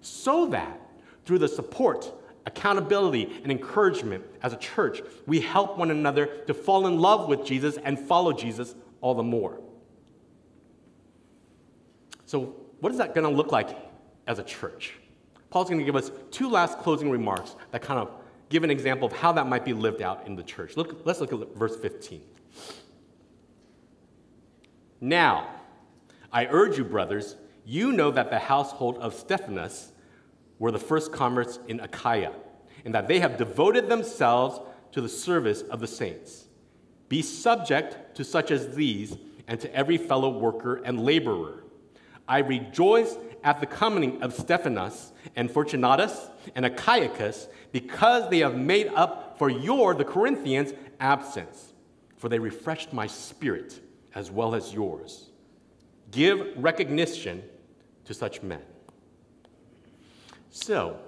So 0.00 0.46
that 0.46 0.80
through 1.24 1.38
the 1.38 1.48
support, 1.48 2.12
accountability, 2.46 3.40
and 3.42 3.50
encouragement 3.50 4.24
as 4.42 4.52
a 4.52 4.56
church, 4.56 5.02
we 5.26 5.40
help 5.40 5.78
one 5.78 5.90
another 5.90 6.26
to 6.46 6.54
fall 6.54 6.86
in 6.86 6.98
love 6.98 7.28
with 7.28 7.44
Jesus 7.44 7.78
and 7.78 7.98
follow 7.98 8.32
Jesus 8.32 8.74
all 9.00 9.14
the 9.14 9.22
more. 9.22 9.60
So, 12.26 12.54
what 12.80 12.92
is 12.92 12.98
that 12.98 13.14
going 13.14 13.28
to 13.28 13.34
look 13.34 13.52
like 13.52 13.76
as 14.26 14.38
a 14.38 14.42
church? 14.42 14.94
Paul's 15.50 15.68
going 15.68 15.78
to 15.78 15.84
give 15.84 15.96
us 15.96 16.10
two 16.30 16.50
last 16.50 16.78
closing 16.78 17.10
remarks 17.10 17.54
that 17.70 17.80
kind 17.80 18.00
of 18.00 18.10
give 18.48 18.64
an 18.64 18.70
example 18.70 19.06
of 19.06 19.12
how 19.12 19.32
that 19.32 19.46
might 19.46 19.64
be 19.64 19.72
lived 19.72 20.02
out 20.02 20.26
in 20.26 20.36
the 20.36 20.42
church. 20.42 20.76
Look, 20.76 21.04
let's 21.04 21.20
look 21.20 21.32
at 21.32 21.56
verse 21.56 21.76
15. 21.76 22.20
Now, 25.00 25.48
I 26.32 26.46
urge 26.46 26.78
you, 26.78 26.84
brothers, 26.84 27.36
you 27.64 27.92
know 27.92 28.10
that 28.10 28.30
the 28.30 28.38
household 28.38 28.98
of 28.98 29.14
Stephanas 29.14 29.92
were 30.58 30.70
the 30.70 30.78
first 30.78 31.12
converts 31.12 31.58
in 31.68 31.80
Achaia, 31.80 32.32
and 32.84 32.94
that 32.94 33.08
they 33.08 33.20
have 33.20 33.36
devoted 33.36 33.88
themselves 33.88 34.60
to 34.92 35.00
the 35.00 35.08
service 35.08 35.62
of 35.62 35.80
the 35.80 35.86
saints. 35.86 36.44
Be 37.08 37.22
subject 37.22 38.16
to 38.16 38.24
such 38.24 38.50
as 38.50 38.74
these 38.74 39.16
and 39.46 39.60
to 39.60 39.74
every 39.74 39.98
fellow 39.98 40.38
worker 40.38 40.76
and 40.84 41.04
laborer. 41.04 41.64
I 42.26 42.38
rejoice 42.38 43.16
at 43.42 43.60
the 43.60 43.66
coming 43.66 44.22
of 44.22 44.32
Stephanas 44.32 45.12
and 45.36 45.50
Fortunatus 45.50 46.28
and 46.54 46.64
Achaicus 46.64 47.48
because 47.74 48.30
they 48.30 48.38
have 48.38 48.56
made 48.56 48.86
up 48.94 49.36
for 49.36 49.50
your, 49.50 49.94
the 49.94 50.04
Corinthians, 50.04 50.72
absence. 51.00 51.72
For 52.18 52.28
they 52.28 52.38
refreshed 52.38 52.92
my 52.92 53.08
spirit 53.08 53.80
as 54.14 54.30
well 54.30 54.54
as 54.54 54.72
yours. 54.72 55.30
Give 56.12 56.52
recognition 56.56 57.42
to 58.04 58.14
such 58.14 58.44
men. 58.44 58.62
So, 60.50 61.00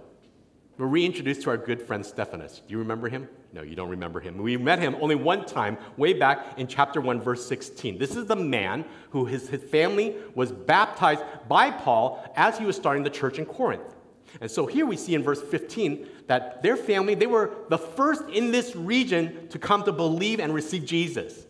we're 0.77 0.89
reintroduced 0.89 1.43
to 1.43 1.51
our 1.51 1.57
good 1.57 1.81
friend 1.81 2.05
Stephanas. 2.05 2.63
Do 2.67 2.73
you 2.73 2.79
remember 2.79 3.09
him? 3.09 3.29
No, 3.53 3.63
you 3.63 3.77
don't 3.77 3.89
remember 3.89 4.19
him. 4.19 4.37
We 4.37 4.57
met 4.57 4.81
him 4.81 4.97
only 5.01 5.15
one 5.15 5.47
time, 5.47 5.79
way 5.97 6.15
back 6.15 6.59
in 6.59 6.67
chapter 6.67 7.01
1, 7.01 7.21
verse 7.21 7.47
16. 7.47 7.97
This 7.97 8.17
is 8.17 8.27
the 8.27 8.35
man 8.35 8.85
who 9.11 9.25
his, 9.25 9.49
his 9.49 9.63
family 9.63 10.17
was 10.35 10.51
baptized 10.51 11.23
by 11.49 11.71
Paul 11.71 12.29
as 12.35 12.59
he 12.59 12.65
was 12.65 12.75
starting 12.75 13.05
the 13.05 13.11
church 13.11 13.39
in 13.39 13.47
Corinth. 13.47 13.96
And 14.41 14.51
so 14.51 14.67
here 14.67 14.87
we 14.87 14.97
see 14.97 15.15
in 15.15 15.23
verse 15.23 15.41
15 15.41 16.09
that 16.27 16.63
their 16.63 16.77
family, 16.77 17.15
they 17.15 17.27
were 17.27 17.51
the 17.69 17.79
first 17.79 18.23
in 18.29 18.51
this 18.51 18.77
region 18.77 19.49
to 19.49 19.59
come 19.59 19.85
to 19.85 19.93
believe 19.93 20.41
and 20.41 20.53
receive 20.53 20.85
Jesus. 20.85 21.47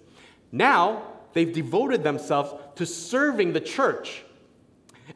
Now, 0.52 1.02
they've 1.32 1.52
devoted 1.52 2.02
themselves 2.02 2.54
to 2.76 2.86
serving 2.86 3.52
the 3.52 3.60
church 3.60 4.22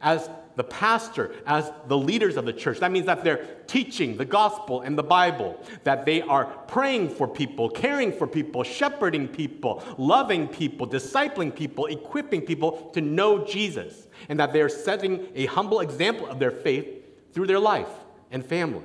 as 0.01 0.29
the 0.55 0.63
pastor, 0.63 1.33
as 1.45 1.71
the 1.87 1.97
leaders 1.97 2.35
of 2.35 2.45
the 2.45 2.53
church. 2.53 2.79
That 2.79 2.91
means 2.91 3.05
that 3.05 3.23
they're 3.23 3.45
teaching 3.67 4.17
the 4.17 4.25
gospel 4.25 4.81
and 4.81 4.97
the 4.97 5.03
Bible, 5.03 5.63
that 5.83 6.05
they 6.05 6.21
are 6.21 6.45
praying 6.45 7.09
for 7.09 7.27
people, 7.27 7.69
caring 7.69 8.11
for 8.11 8.27
people, 8.27 8.63
shepherding 8.63 9.27
people, 9.27 9.81
loving 9.97 10.47
people, 10.47 10.87
discipling 10.87 11.55
people, 11.55 11.85
equipping 11.85 12.41
people 12.41 12.89
to 12.93 13.01
know 13.01 13.45
Jesus, 13.45 14.07
and 14.27 14.39
that 14.39 14.51
they're 14.51 14.69
setting 14.69 15.27
a 15.35 15.45
humble 15.45 15.79
example 15.79 16.27
of 16.27 16.37
their 16.37 16.51
faith 16.51 17.00
through 17.33 17.47
their 17.47 17.59
life 17.59 17.89
and 18.31 18.45
family. 18.45 18.83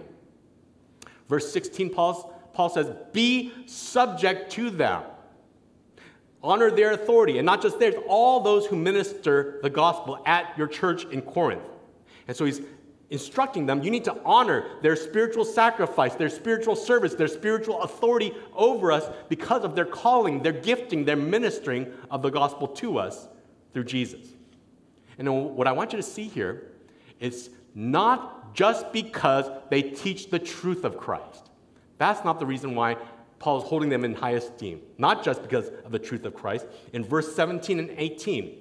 Verse 1.28 1.52
16, 1.52 1.90
Paul, 1.90 2.50
Paul 2.52 2.68
says, 2.68 2.90
Be 3.12 3.52
subject 3.66 4.52
to 4.52 4.70
them 4.70 5.02
honor 6.46 6.70
their 6.70 6.92
authority, 6.92 7.38
and 7.38 7.46
not 7.46 7.60
just 7.60 7.78
theirs, 7.78 7.96
all 8.06 8.40
those 8.40 8.66
who 8.66 8.76
minister 8.76 9.58
the 9.62 9.70
gospel 9.70 10.22
at 10.24 10.56
your 10.56 10.68
church 10.68 11.04
in 11.06 11.20
Corinth. 11.20 11.68
And 12.28 12.36
so 12.36 12.44
he's 12.44 12.60
instructing 13.08 13.66
them 13.66 13.84
you 13.84 13.90
need 13.90 14.04
to 14.04 14.16
honor 14.24 14.64
their 14.82 14.96
spiritual 14.96 15.44
sacrifice, 15.44 16.14
their 16.14 16.28
spiritual 16.28 16.74
service, 16.74 17.14
their 17.14 17.28
spiritual 17.28 17.82
authority 17.82 18.32
over 18.54 18.90
us 18.90 19.08
because 19.28 19.64
of 19.64 19.74
their 19.74 19.84
calling, 19.84 20.42
their 20.42 20.52
gifting, 20.52 21.04
their 21.04 21.16
ministering 21.16 21.92
of 22.10 22.22
the 22.22 22.30
gospel 22.30 22.66
to 22.66 22.98
us 22.98 23.28
through 23.72 23.84
Jesus. 23.84 24.28
And 25.18 25.54
what 25.54 25.66
I 25.66 25.72
want 25.72 25.92
you 25.92 25.96
to 25.96 26.02
see 26.02 26.28
here 26.28 26.72
is 27.20 27.50
not 27.76 28.54
just 28.54 28.90
because 28.90 29.48
they 29.70 29.82
teach 29.82 30.30
the 30.30 30.38
truth 30.38 30.82
of 30.82 30.96
Christ. 30.96 31.50
That's 31.98 32.24
not 32.24 32.40
the 32.40 32.46
reason 32.46 32.74
why 32.74 32.96
Paul 33.38 33.58
is 33.58 33.64
holding 33.64 33.90
them 33.90 34.02
in 34.02 34.14
high 34.14 34.32
esteem, 34.32 34.80
not 34.96 35.22
just 35.22 35.42
because 35.42 35.68
of 35.84 35.92
the 35.92 35.98
truth 35.98 36.24
of 36.24 36.34
Christ. 36.34 36.66
In 36.94 37.04
verse 37.04 37.36
17 37.36 37.78
and 37.78 37.90
18, 37.90 38.56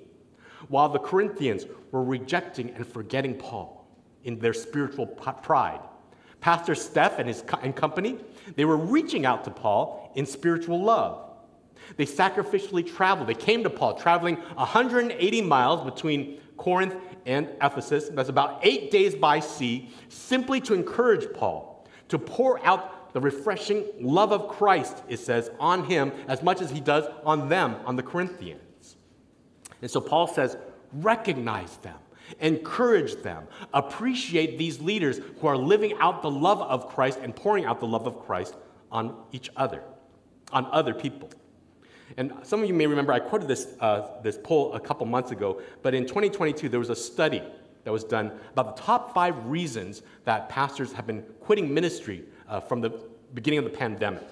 while 0.67 0.89
the 0.89 1.00
Corinthians 1.00 1.65
were 1.91 2.03
rejecting 2.03 2.72
and 2.72 2.86
forgetting 2.86 3.36
Paul 3.36 3.88
in 4.25 4.38
their 4.38 4.53
spiritual 4.53 5.07
pride, 5.07 5.79
Pastor 6.41 6.75
Stephanas 6.75 7.43
and 7.63 7.74
company, 7.74 8.17
they 8.57 8.65
were 8.65 8.77
reaching 8.77 9.25
out 9.25 9.45
to 9.45 9.50
Paul 9.50 10.12
in 10.15 10.25
spiritual 10.25 10.84
love. 10.84 11.22
They 11.95 12.05
sacrificially 12.05 12.86
traveled. 12.86 13.29
They 13.29 13.34
came 13.34 13.63
to 13.63 13.69
Paul, 13.69 13.93
traveling 13.93 14.36
180 14.36 15.41
miles 15.41 15.89
between 15.89 16.41
Corinth 16.57 16.95
and 17.25 17.50
Ephesus. 17.62 18.10
That's 18.10 18.29
about 18.29 18.60
eight 18.63 18.91
days 18.91 19.15
by 19.15 19.39
sea, 19.39 19.89
simply 20.10 20.62
to 20.62 20.74
encourage 20.74 21.34
Paul 21.34 21.88
to 22.10 22.20
pour 22.20 22.63
out 22.65 23.13
the 23.13 23.22
refreshing 23.22 23.86
love 24.00 24.32
of 24.32 24.50
Christ, 24.50 25.01
it 25.08 25.17
says, 25.17 25.50
on 25.60 25.86
him 25.86 26.12
as 26.27 26.44
much 26.44 26.62
as 26.62 26.70
he 26.70 26.82
does 26.82 27.05
on 27.24 27.50
them, 27.50 27.77
on 27.86 27.96
the 27.96 28.03
Corinthians. 28.03 28.98
And 29.82 29.89
so 29.89 30.01
Paul 30.01 30.27
says, 30.27 30.58
recognize 30.91 31.77
them, 31.77 31.98
encourage 32.39 33.15
them, 33.24 33.48
appreciate 33.74 34.58
these 34.58 34.82
leaders 34.82 35.20
who 35.39 35.48
are 35.48 35.58
living 35.58 35.94
out 36.00 36.22
the 36.22 36.29
love 36.29 36.62
of 36.62 36.89
Christ 36.89 37.20
and 37.22 37.36
pouring 37.36 37.65
out 37.65 37.79
the 37.79 37.88
love 37.88 38.05
of 38.05 38.20
Christ 38.25 38.55
on 38.91 39.15
each 39.32 39.50
other, 39.55 39.82
on 40.51 40.65
other 40.72 40.94
people. 40.94 41.29
And 42.17 42.31
some 42.43 42.62
of 42.62 42.67
you 42.67 42.74
may 42.74 42.88
remember 42.88 43.12
I 43.12 43.19
quoted 43.19 43.48
this, 43.48 43.67
uh, 43.79 44.07
this 44.24 44.38
poll 44.41 44.74
a 44.74 44.79
couple 44.79 45.05
months 45.05 45.31
ago, 45.31 45.62
but 45.81 45.93
in 45.93 46.03
2022 46.03 46.69
there 46.69 46.79
was 46.79 46.89
a 46.89 46.95
study 46.95 47.43
that 47.84 47.91
was 47.91 48.03
done 48.03 48.31
about 48.53 48.75
the 48.75 48.81
top 48.81 49.13
five 49.13 49.45
reasons 49.45 50.01
that 50.24 50.50
pastors 50.50 50.91
have 50.93 51.05
been 51.05 51.24
quitting 51.41 51.74
ministry 51.74 52.24
uh, 52.48 52.60
from 52.60 52.81
the 52.81 52.89
beginning 53.34 53.60
of 53.60 53.65
the 53.65 53.77
pandemic. 53.77 54.24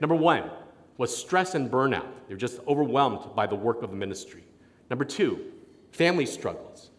Number 0.00 0.14
one 0.14 0.50
was 0.96 1.16
stress 1.16 1.54
and 1.54 1.70
burnout. 1.70 2.06
They 2.26 2.34
were 2.34 2.38
just 2.38 2.60
overwhelmed 2.66 3.34
by 3.34 3.46
the 3.46 3.54
work 3.54 3.82
of 3.82 3.90
the 3.90 3.96
ministry. 3.96 4.44
Number 4.90 5.04
two, 5.04 5.52
family 5.92 6.26
struggles. 6.26 6.90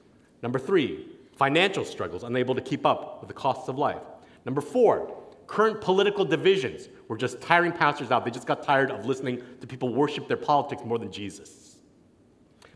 Number 0.42 0.60
three, 0.60 1.08
financial 1.36 1.86
struggles, 1.86 2.24
unable 2.24 2.56
to 2.56 2.62
keep 2.62 2.86
up 2.86 3.22
with 3.22 3.28
the 3.28 3.34
costs 3.34 3.68
of 3.68 3.78
life. 3.78 4.02
Number 4.46 4.62
four, 4.62 5.19
current 5.50 5.82
political 5.82 6.24
divisions. 6.24 6.90
We're 7.08 7.18
just 7.18 7.42
tiring 7.42 7.72
pastors 7.72 8.12
out. 8.12 8.24
They 8.24 8.30
just 8.30 8.46
got 8.46 8.62
tired 8.62 8.92
of 8.92 9.08
listening 9.08 9.42
to 9.62 9.66
people 9.68 9.92
worship 9.92 10.28
their 10.28 10.38
politics 10.38 10.84
more 10.86 11.00
than 11.00 11.12
Jesus. 11.12 11.78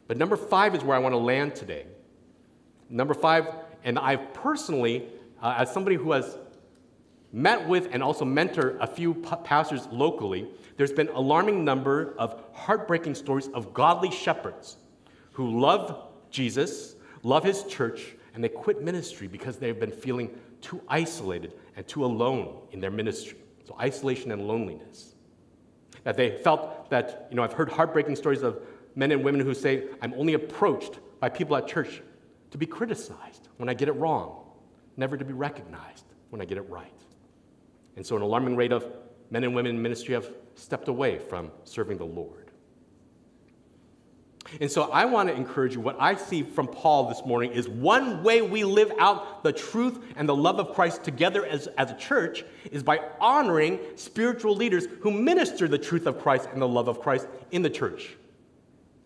But 0.08 0.18
number 0.18 0.36
five 0.36 0.74
is 0.74 0.84
where 0.84 0.98
I 0.98 1.00
want 1.00 1.14
to 1.14 1.20
land 1.20 1.54
today. 1.54 1.86
Number 2.90 3.14
five, 3.14 3.48
and 3.84 4.00
I've 4.00 4.34
personally, 4.34 5.06
uh, 5.40 5.54
as 5.60 5.72
somebody 5.72 5.98
who 5.98 6.14
has 6.14 6.40
met 7.32 7.68
with 7.68 7.90
and 7.92 8.02
also 8.02 8.26
mentor 8.26 8.76
a 8.82 8.88
few 8.88 9.14
pastors 9.14 9.88
locally, 9.92 10.48
there's 10.76 10.92
been 10.92 11.10
alarming 11.10 11.64
number 11.64 12.16
of 12.18 12.42
heartbreaking 12.54 13.14
stories 13.14 13.50
of 13.50 13.72
godly 13.76 14.10
shepherds 14.10 14.78
who 15.34 15.60
love 15.60 16.08
Jesus, 16.32 16.96
love 17.22 17.44
his 17.44 17.66
church, 17.66 18.16
and 18.34 18.44
they 18.44 18.50
quit 18.50 18.82
ministry 18.82 19.28
because 19.28 19.58
they've 19.58 19.80
been 19.80 19.92
feeling 19.92 20.32
too 20.64 20.82
isolated 20.88 21.54
and 21.76 21.88
too 21.88 22.04
alone 22.04 22.62
in 22.72 22.80
their 22.80 22.90
ministry. 22.90 23.38
So 23.66 23.76
isolation 23.80 24.32
and 24.32 24.48
loneliness. 24.48 25.14
That 26.04 26.18
they 26.18 26.38
felt 26.38 26.90
that, 26.90 27.28
you 27.30 27.36
know, 27.36 27.44
I've 27.44 27.54
heard 27.54 27.70
heartbreaking 27.70 28.16
stories 28.16 28.42
of 28.42 28.62
men 28.96 29.12
and 29.12 29.24
women 29.24 29.42
who 29.42 29.54
say, 29.54 29.84
I'm 30.02 30.14
only 30.16 30.34
approached 30.34 31.00
by 31.20 31.30
people 31.30 31.56
at 31.56 31.68
church 31.68 32.02
to 32.52 32.58
be 32.58 32.66
criticized 32.66 33.48
when 33.58 33.70
I 33.70 33.74
get 33.74 33.88
it 33.88 33.94
wrong, 33.94 34.46
never 34.98 35.18
to 35.18 35.26
be 35.26 35.34
recognized 35.34 36.06
when 36.30 36.42
I 36.42 36.46
get 36.46 36.58
it 36.58 36.70
right. 36.70 36.92
And 37.96 38.06
so, 38.06 38.16
an 38.16 38.22
alarming 38.22 38.56
rate 38.56 38.72
of 38.72 38.86
men 39.30 39.44
and 39.44 39.56
women 39.56 39.76
in 39.76 39.82
ministry 39.82 40.14
have 40.14 40.30
stepped 40.56 40.88
away 40.88 41.20
from 41.20 41.52
serving 41.64 41.98
the 41.98 42.06
Lord. 42.06 42.43
And 44.62 44.72
so, 44.72 44.92
I 44.92 45.06
want 45.06 45.30
to 45.30 45.36
encourage 45.36 45.74
you. 45.74 45.82
What 45.82 45.98
I 46.00 46.16
see 46.16 46.44
from 46.44 46.68
Paul 46.68 47.10
this 47.10 47.26
morning 47.26 47.52
is 47.52 47.68
one 47.68 48.24
way 48.24 48.42
we 48.42 48.64
live 48.64 48.92
out 49.00 49.44
the 49.44 49.52
truth 49.52 50.04
and 50.16 50.30
the 50.30 50.36
love 50.36 50.60
of 50.60 50.74
Christ 50.74 51.04
together 51.04 51.46
as, 51.46 51.68
as 51.78 51.92
a 51.92 51.96
church 51.96 52.46
is 52.72 52.84
by 52.84 53.02
honoring 53.20 53.80
spiritual 53.96 54.56
leaders 54.56 54.88
who 55.02 55.12
minister 55.12 55.68
the 55.68 55.78
truth 55.78 56.06
of 56.06 56.20
Christ 56.20 56.50
and 56.54 56.62
the 56.62 56.68
love 56.68 56.88
of 56.88 57.00
Christ 57.02 57.28
in 57.52 57.62
the 57.62 57.70
church. 57.70 58.16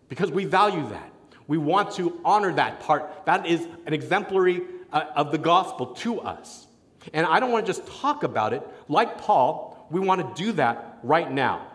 Because 0.08 0.30
we 0.30 0.44
value 0.44 0.88
that. 0.90 1.12
We 1.46 1.58
want 1.58 1.92
to 1.92 2.20
honor 2.24 2.52
that 2.54 2.80
part. 2.80 3.24
That 3.26 3.46
is 3.46 3.66
an 3.86 3.94
exemplary 3.94 4.62
uh, 4.92 5.04
of 5.16 5.32
the 5.32 5.38
gospel 5.38 5.86
to 5.86 6.20
us. 6.20 6.66
And 7.12 7.26
I 7.26 7.40
don't 7.40 7.50
want 7.50 7.66
to 7.66 7.72
just 7.72 7.86
talk 8.00 8.22
about 8.22 8.52
it. 8.52 8.66
Like 8.88 9.18
Paul, 9.18 9.86
we 9.90 10.00
want 10.00 10.36
to 10.36 10.42
do 10.42 10.52
that 10.52 10.98
right 11.02 11.30
now. 11.30 11.66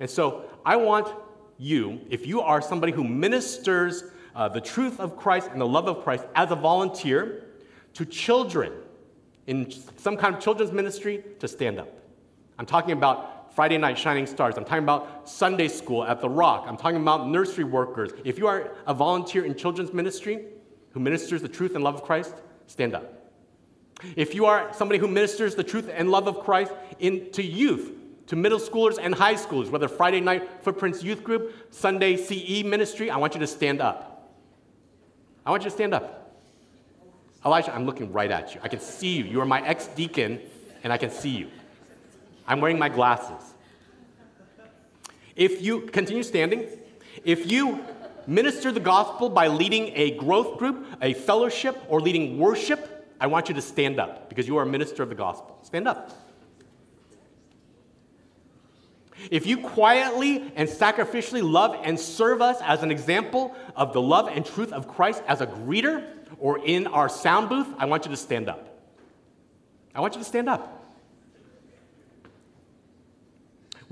And 0.00 0.08
so 0.08 0.44
I 0.64 0.76
want 0.76 1.08
you, 1.62 2.00
if 2.10 2.26
you 2.26 2.40
are 2.40 2.60
somebody 2.60 2.92
who 2.92 3.04
ministers 3.04 4.04
uh, 4.34 4.48
the 4.48 4.60
truth 4.60 4.98
of 4.98 5.16
Christ 5.16 5.48
and 5.52 5.60
the 5.60 5.66
love 5.66 5.86
of 5.86 6.02
Christ 6.02 6.24
as 6.34 6.50
a 6.50 6.56
volunteer 6.56 7.44
to 7.94 8.04
children 8.04 8.72
in 9.46 9.70
some 9.96 10.16
kind 10.16 10.34
of 10.34 10.40
children's 10.40 10.72
ministry, 10.72 11.24
to 11.40 11.48
stand 11.48 11.78
up. 11.78 11.88
I'm 12.58 12.66
talking 12.66 12.92
about 12.92 13.54
Friday 13.54 13.76
Night 13.76 13.98
Shining 13.98 14.26
Stars. 14.26 14.56
I'm 14.56 14.64
talking 14.64 14.84
about 14.84 15.28
Sunday 15.28 15.68
school 15.68 16.04
at 16.04 16.20
The 16.20 16.28
Rock. 16.28 16.64
I'm 16.66 16.76
talking 16.76 17.00
about 17.00 17.28
nursery 17.28 17.64
workers. 17.64 18.12
If 18.24 18.38
you 18.38 18.46
are 18.46 18.70
a 18.86 18.94
volunteer 18.94 19.44
in 19.44 19.54
children's 19.54 19.92
ministry 19.92 20.46
who 20.92 21.00
ministers 21.00 21.42
the 21.42 21.48
truth 21.48 21.74
and 21.74 21.84
love 21.84 21.96
of 21.96 22.02
Christ, 22.04 22.34
stand 22.66 22.94
up. 22.94 23.30
If 24.16 24.34
you 24.34 24.46
are 24.46 24.72
somebody 24.72 24.98
who 24.98 25.08
ministers 25.08 25.54
the 25.54 25.64
truth 25.64 25.90
and 25.92 26.10
love 26.10 26.26
of 26.26 26.40
Christ 26.40 26.72
in, 26.98 27.30
to 27.32 27.42
youth, 27.42 27.92
to 28.32 28.36
middle 28.36 28.58
schoolers 28.58 28.98
and 28.98 29.14
high 29.14 29.34
schoolers, 29.34 29.68
whether 29.68 29.86
Friday 29.86 30.18
night 30.18 30.48
Footprints 30.62 31.02
Youth 31.02 31.22
Group, 31.22 31.54
Sunday 31.70 32.16
CE 32.16 32.64
ministry, 32.64 33.10
I 33.10 33.18
want 33.18 33.34
you 33.34 33.40
to 33.40 33.46
stand 33.46 33.82
up. 33.82 34.32
I 35.44 35.50
want 35.50 35.64
you 35.64 35.68
to 35.68 35.74
stand 35.74 35.92
up. 35.92 36.34
Elijah, 37.44 37.74
I'm 37.74 37.84
looking 37.84 38.10
right 38.10 38.30
at 38.30 38.54
you. 38.54 38.60
I 38.64 38.68
can 38.68 38.80
see 38.80 39.18
you. 39.18 39.24
You 39.24 39.42
are 39.42 39.44
my 39.44 39.60
ex 39.66 39.86
deacon, 39.88 40.40
and 40.82 40.90
I 40.90 40.96
can 40.96 41.10
see 41.10 41.28
you. 41.28 41.50
I'm 42.48 42.62
wearing 42.62 42.78
my 42.78 42.88
glasses. 42.88 43.52
If 45.36 45.60
you 45.60 45.82
continue 45.82 46.22
standing, 46.22 46.66
if 47.24 47.52
you 47.52 47.84
minister 48.26 48.72
the 48.72 48.80
gospel 48.80 49.28
by 49.28 49.48
leading 49.48 49.92
a 49.94 50.12
growth 50.12 50.56
group, 50.56 50.86
a 51.02 51.12
fellowship, 51.12 51.76
or 51.86 52.00
leading 52.00 52.38
worship, 52.38 53.14
I 53.20 53.26
want 53.26 53.50
you 53.50 53.54
to 53.56 53.62
stand 53.62 54.00
up 54.00 54.30
because 54.30 54.48
you 54.48 54.56
are 54.56 54.62
a 54.62 54.66
minister 54.66 55.02
of 55.02 55.10
the 55.10 55.16
gospel. 55.16 55.58
Stand 55.64 55.86
up. 55.86 56.21
If 59.30 59.46
you 59.46 59.58
quietly 59.58 60.52
and 60.56 60.68
sacrificially 60.68 61.42
love 61.42 61.76
and 61.82 61.98
serve 61.98 62.42
us 62.42 62.58
as 62.62 62.82
an 62.82 62.90
example 62.90 63.54
of 63.76 63.92
the 63.92 64.00
love 64.00 64.28
and 64.28 64.44
truth 64.44 64.72
of 64.72 64.88
Christ 64.88 65.22
as 65.26 65.40
a 65.40 65.46
greeter 65.46 66.06
or 66.38 66.64
in 66.64 66.86
our 66.86 67.08
sound 67.08 67.48
booth, 67.48 67.68
I 67.78 67.86
want 67.86 68.04
you 68.04 68.10
to 68.10 68.16
stand 68.16 68.48
up. 68.48 68.68
I 69.94 70.00
want 70.00 70.14
you 70.14 70.20
to 70.20 70.24
stand 70.26 70.48
up. 70.48 70.81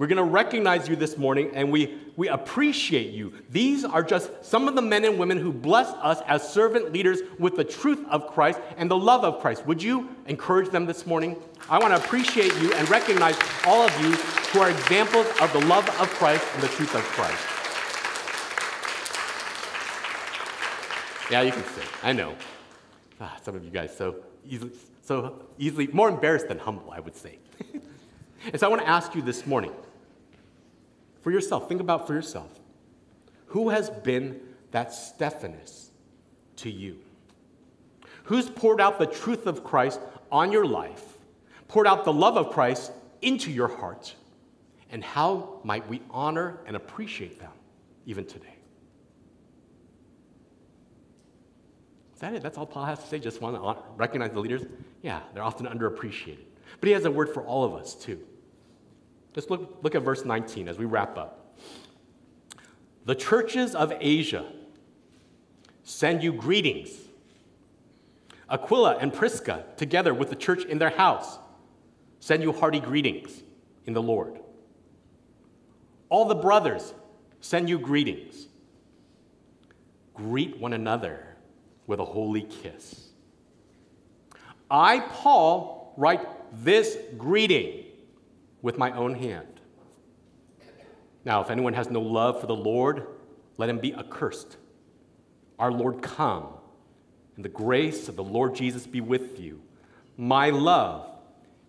We're 0.00 0.06
going 0.06 0.16
to 0.16 0.24
recognize 0.24 0.88
you 0.88 0.96
this 0.96 1.18
morning 1.18 1.50
and 1.52 1.70
we, 1.70 1.98
we 2.16 2.28
appreciate 2.28 3.12
you. 3.12 3.34
These 3.50 3.84
are 3.84 4.02
just 4.02 4.30
some 4.42 4.66
of 4.66 4.74
the 4.74 4.80
men 4.80 5.04
and 5.04 5.18
women 5.18 5.36
who 5.36 5.52
bless 5.52 5.88
us 5.88 6.22
as 6.26 6.42
servant 6.50 6.90
leaders 6.90 7.20
with 7.38 7.56
the 7.56 7.64
truth 7.64 8.02
of 8.08 8.28
Christ 8.28 8.60
and 8.78 8.90
the 8.90 8.96
love 8.96 9.24
of 9.24 9.42
Christ. 9.42 9.66
Would 9.66 9.82
you 9.82 10.08
encourage 10.24 10.70
them 10.70 10.86
this 10.86 11.06
morning? 11.06 11.36
I 11.68 11.78
want 11.78 11.94
to 11.94 12.02
appreciate 12.02 12.58
you 12.62 12.72
and 12.72 12.88
recognize 12.88 13.36
all 13.66 13.82
of 13.82 14.00
you 14.00 14.12
who 14.12 14.60
are 14.60 14.70
examples 14.70 15.26
of 15.38 15.52
the 15.52 15.60
love 15.66 15.86
of 16.00 16.08
Christ 16.14 16.46
and 16.54 16.62
the 16.62 16.68
truth 16.68 16.94
of 16.94 17.02
Christ. 17.02 17.44
Yeah, 21.30 21.42
you 21.42 21.52
can 21.52 21.64
sit. 21.74 21.84
I 22.02 22.14
know. 22.14 22.36
Ah, 23.20 23.36
some 23.42 23.54
of 23.54 23.62
you 23.62 23.70
guys 23.70 23.94
so 23.94 24.16
easily, 24.48 24.72
so 25.02 25.44
easily 25.58 25.88
more 25.88 26.08
embarrassed 26.08 26.48
than 26.48 26.58
humble, 26.58 26.90
I 26.90 27.00
would 27.00 27.14
say. 27.14 27.38
and 28.46 28.58
so 28.58 28.66
I 28.66 28.70
want 28.70 28.80
to 28.80 28.88
ask 28.88 29.14
you 29.14 29.20
this 29.20 29.46
morning 29.46 29.72
for 31.22 31.30
yourself, 31.30 31.68
think 31.68 31.80
about 31.80 32.06
for 32.06 32.14
yourself. 32.14 32.50
Who 33.46 33.68
has 33.70 33.90
been 33.90 34.40
that 34.70 34.94
Stephanas 34.94 35.90
to 36.56 36.70
you? 36.70 36.98
Who's 38.24 38.48
poured 38.48 38.80
out 38.80 38.98
the 38.98 39.06
truth 39.06 39.46
of 39.46 39.64
Christ 39.64 40.00
on 40.30 40.52
your 40.52 40.64
life, 40.64 41.18
poured 41.68 41.86
out 41.86 42.04
the 42.04 42.12
love 42.12 42.36
of 42.36 42.50
Christ 42.50 42.92
into 43.22 43.50
your 43.50 43.68
heart? 43.68 44.14
And 44.90 45.02
how 45.04 45.60
might 45.64 45.88
we 45.88 46.00
honor 46.10 46.58
and 46.66 46.76
appreciate 46.76 47.38
them 47.38 47.52
even 48.06 48.24
today? 48.24 48.54
Is 52.14 52.20
that 52.20 52.34
it? 52.34 52.42
That's 52.42 52.58
all 52.58 52.66
Paul 52.66 52.84
has 52.84 52.98
to 53.00 53.06
say? 53.06 53.18
Just 53.18 53.40
want 53.40 53.56
to 53.56 53.82
recognize 53.96 54.32
the 54.32 54.40
leaders? 54.40 54.62
Yeah, 55.02 55.20
they're 55.32 55.42
often 55.42 55.66
underappreciated. 55.66 56.44
But 56.80 56.86
he 56.86 56.92
has 56.92 57.04
a 57.04 57.10
word 57.10 57.30
for 57.30 57.42
all 57.42 57.64
of 57.64 57.74
us, 57.74 57.94
too. 57.94 58.20
Just 59.34 59.50
look, 59.50 59.78
look 59.82 59.94
at 59.94 60.02
verse 60.02 60.24
19 60.24 60.68
as 60.68 60.78
we 60.78 60.84
wrap 60.84 61.16
up. 61.16 61.56
The 63.04 63.14
churches 63.14 63.74
of 63.74 63.92
Asia 64.00 64.44
send 65.82 66.22
you 66.22 66.32
greetings. 66.32 66.90
Aquila 68.48 68.96
and 68.96 69.12
Prisca, 69.12 69.64
together 69.76 70.12
with 70.12 70.30
the 70.30 70.36
church 70.36 70.64
in 70.64 70.78
their 70.78 70.90
house, 70.90 71.38
send 72.18 72.42
you 72.42 72.52
hearty 72.52 72.80
greetings 72.80 73.42
in 73.86 73.92
the 73.92 74.02
Lord. 74.02 74.40
All 76.08 76.24
the 76.24 76.34
brothers 76.34 76.92
send 77.40 77.68
you 77.68 77.78
greetings. 77.78 78.48
Greet 80.14 80.58
one 80.58 80.72
another 80.72 81.36
with 81.86 82.00
a 82.00 82.04
holy 82.04 82.42
kiss. 82.42 83.10
I, 84.70 85.00
Paul, 85.00 85.94
write 85.96 86.20
this 86.52 86.98
greeting 87.16 87.84
with 88.62 88.78
my 88.78 88.92
own 88.92 89.14
hand. 89.14 89.60
Now, 91.24 91.40
if 91.42 91.50
anyone 91.50 91.74
has 91.74 91.90
no 91.90 92.00
love 92.00 92.40
for 92.40 92.46
the 92.46 92.56
Lord, 92.56 93.06
let 93.56 93.68
him 93.68 93.78
be 93.78 93.94
accursed. 93.94 94.56
Our 95.58 95.70
Lord 95.70 96.02
come, 96.02 96.46
and 97.36 97.44
the 97.44 97.50
grace 97.50 98.08
of 98.08 98.16
the 98.16 98.24
Lord 98.24 98.54
Jesus 98.54 98.86
be 98.86 99.00
with 99.00 99.38
you. 99.38 99.60
My 100.16 100.50
love 100.50 101.10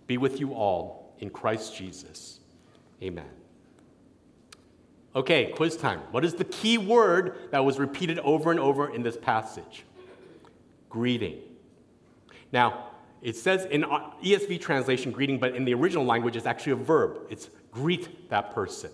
be 0.08 0.18
with 0.18 0.40
you 0.40 0.54
all 0.54 1.14
in 1.20 1.30
Christ 1.30 1.76
Jesus. 1.76 2.40
Amen. 3.02 3.30
Okay, 5.14 5.52
quiz 5.56 5.76
time. 5.76 6.00
What 6.12 6.24
is 6.24 6.36
the 6.36 6.46
key 6.46 6.78
word 6.78 7.36
that 7.52 7.66
was 7.66 7.80
repeated 7.80 8.20
over 8.20 8.52
and 8.52 8.60
over 8.60 8.94
in 8.94 9.04
this 9.04 9.18
passage? 9.18 9.84
Greeting. 10.90 11.40
Now, 12.54 12.91
it 13.22 13.36
says 13.36 13.66
in 13.66 13.84
ESV 13.84 14.60
translation 14.62 15.12
greeting, 15.12 15.40
but 15.40 15.56
in 15.56 15.64
the 15.64 15.74
original 15.74 16.06
language, 16.06 16.36
it's 16.36 16.48
actually 16.48 16.74
a 16.74 16.78
verb. 16.78 17.20
It's 17.30 17.50
greet 17.72 18.30
that 18.30 18.54
person. 18.54 18.90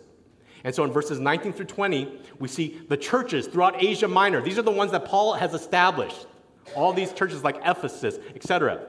And 0.64 0.76
so 0.76 0.84
in 0.84 0.92
verses 0.92 1.20
19 1.20 1.54
through 1.54 1.66
20, 1.66 2.20
we 2.40 2.48
see 2.48 2.82
the 2.90 2.98
churches 2.98 3.48
throughout 3.48 3.82
Asia 3.82 4.08
Minor. 4.08 4.42
These 4.42 4.60
are 4.60 4.64
the 4.64 4.72
ones 4.72 4.92
that 4.92 5.06
Paul 5.06 5.34
has 5.34 5.54
established. 5.54 6.28
All 6.76 6.92
these 6.92 7.14
churches 7.14 7.44
like 7.44 7.58
Ephesus, 7.64 8.20
etc. 8.36 8.82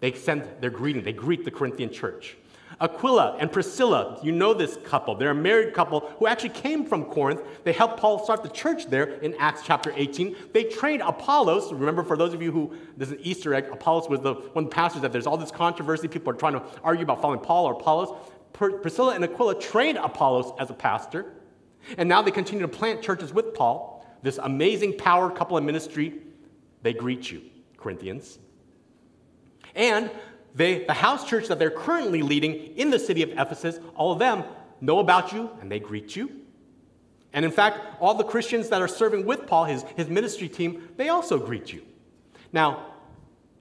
They 0.00 0.12
send 0.12 0.48
their 0.60 0.70
greeting, 0.70 1.04
they 1.04 1.12
greet 1.12 1.44
the 1.44 1.50
Corinthian 1.50 1.92
church. 1.92 2.36
Aquila 2.80 3.36
and 3.38 3.52
Priscilla, 3.52 4.18
you 4.22 4.32
know 4.32 4.54
this 4.54 4.78
couple. 4.84 5.14
They're 5.14 5.32
a 5.32 5.34
married 5.34 5.74
couple 5.74 6.00
who 6.18 6.26
actually 6.26 6.50
came 6.50 6.86
from 6.86 7.04
Corinth. 7.04 7.42
They 7.62 7.72
helped 7.72 7.98
Paul 7.98 8.24
start 8.24 8.42
the 8.42 8.48
church 8.48 8.86
there 8.86 9.04
in 9.20 9.34
Acts 9.38 9.62
chapter 9.64 9.92
18. 9.94 10.34
They 10.54 10.64
trained 10.64 11.02
Apollos. 11.02 11.72
Remember, 11.74 12.02
for 12.02 12.16
those 12.16 12.32
of 12.32 12.40
you 12.40 12.50
who, 12.50 12.74
this 12.96 13.08
is 13.08 13.14
an 13.14 13.20
Easter 13.20 13.52
egg, 13.52 13.66
Apollos 13.70 14.08
was 14.08 14.20
the 14.20 14.32
one 14.32 14.64
of 14.64 14.70
the 14.70 14.74
pastors 14.74 15.02
that 15.02 15.12
there's 15.12 15.26
all 15.26 15.36
this 15.36 15.50
controversy. 15.50 16.08
People 16.08 16.32
are 16.32 16.36
trying 16.36 16.54
to 16.54 16.62
argue 16.82 17.04
about 17.04 17.20
following 17.20 17.40
Paul 17.40 17.66
or 17.66 17.72
Apollos. 17.74 18.16
Priscilla 18.52 19.14
and 19.14 19.24
Aquila 19.24 19.60
trained 19.60 19.98
Apollos 19.98 20.52
as 20.58 20.70
a 20.70 20.74
pastor. 20.74 21.34
And 21.98 22.08
now 22.08 22.22
they 22.22 22.30
continue 22.30 22.62
to 22.62 22.68
plant 22.68 23.02
churches 23.02 23.32
with 23.32 23.54
Paul, 23.54 24.06
this 24.22 24.38
amazing 24.38 24.96
power 24.96 25.30
couple 25.30 25.58
in 25.58 25.66
ministry. 25.66 26.20
They 26.82 26.94
greet 26.94 27.30
you, 27.30 27.42
Corinthians. 27.76 28.38
And 29.74 30.10
they, 30.54 30.84
the 30.84 30.92
house 30.92 31.28
church 31.28 31.48
that 31.48 31.58
they're 31.58 31.70
currently 31.70 32.22
leading 32.22 32.54
in 32.76 32.90
the 32.90 32.98
city 32.98 33.22
of 33.22 33.30
Ephesus, 33.30 33.78
all 33.94 34.12
of 34.12 34.18
them 34.18 34.44
know 34.80 34.98
about 34.98 35.32
you 35.32 35.50
and 35.60 35.70
they 35.70 35.78
greet 35.78 36.16
you. 36.16 36.30
And 37.32 37.44
in 37.44 37.50
fact, 37.50 37.78
all 38.00 38.14
the 38.14 38.24
Christians 38.24 38.68
that 38.70 38.82
are 38.82 38.88
serving 38.88 39.24
with 39.24 39.46
Paul, 39.46 39.64
his, 39.64 39.84
his 39.96 40.08
ministry 40.08 40.48
team, 40.48 40.88
they 40.96 41.08
also 41.08 41.38
greet 41.38 41.72
you. 41.72 41.82
Now, 42.52 42.86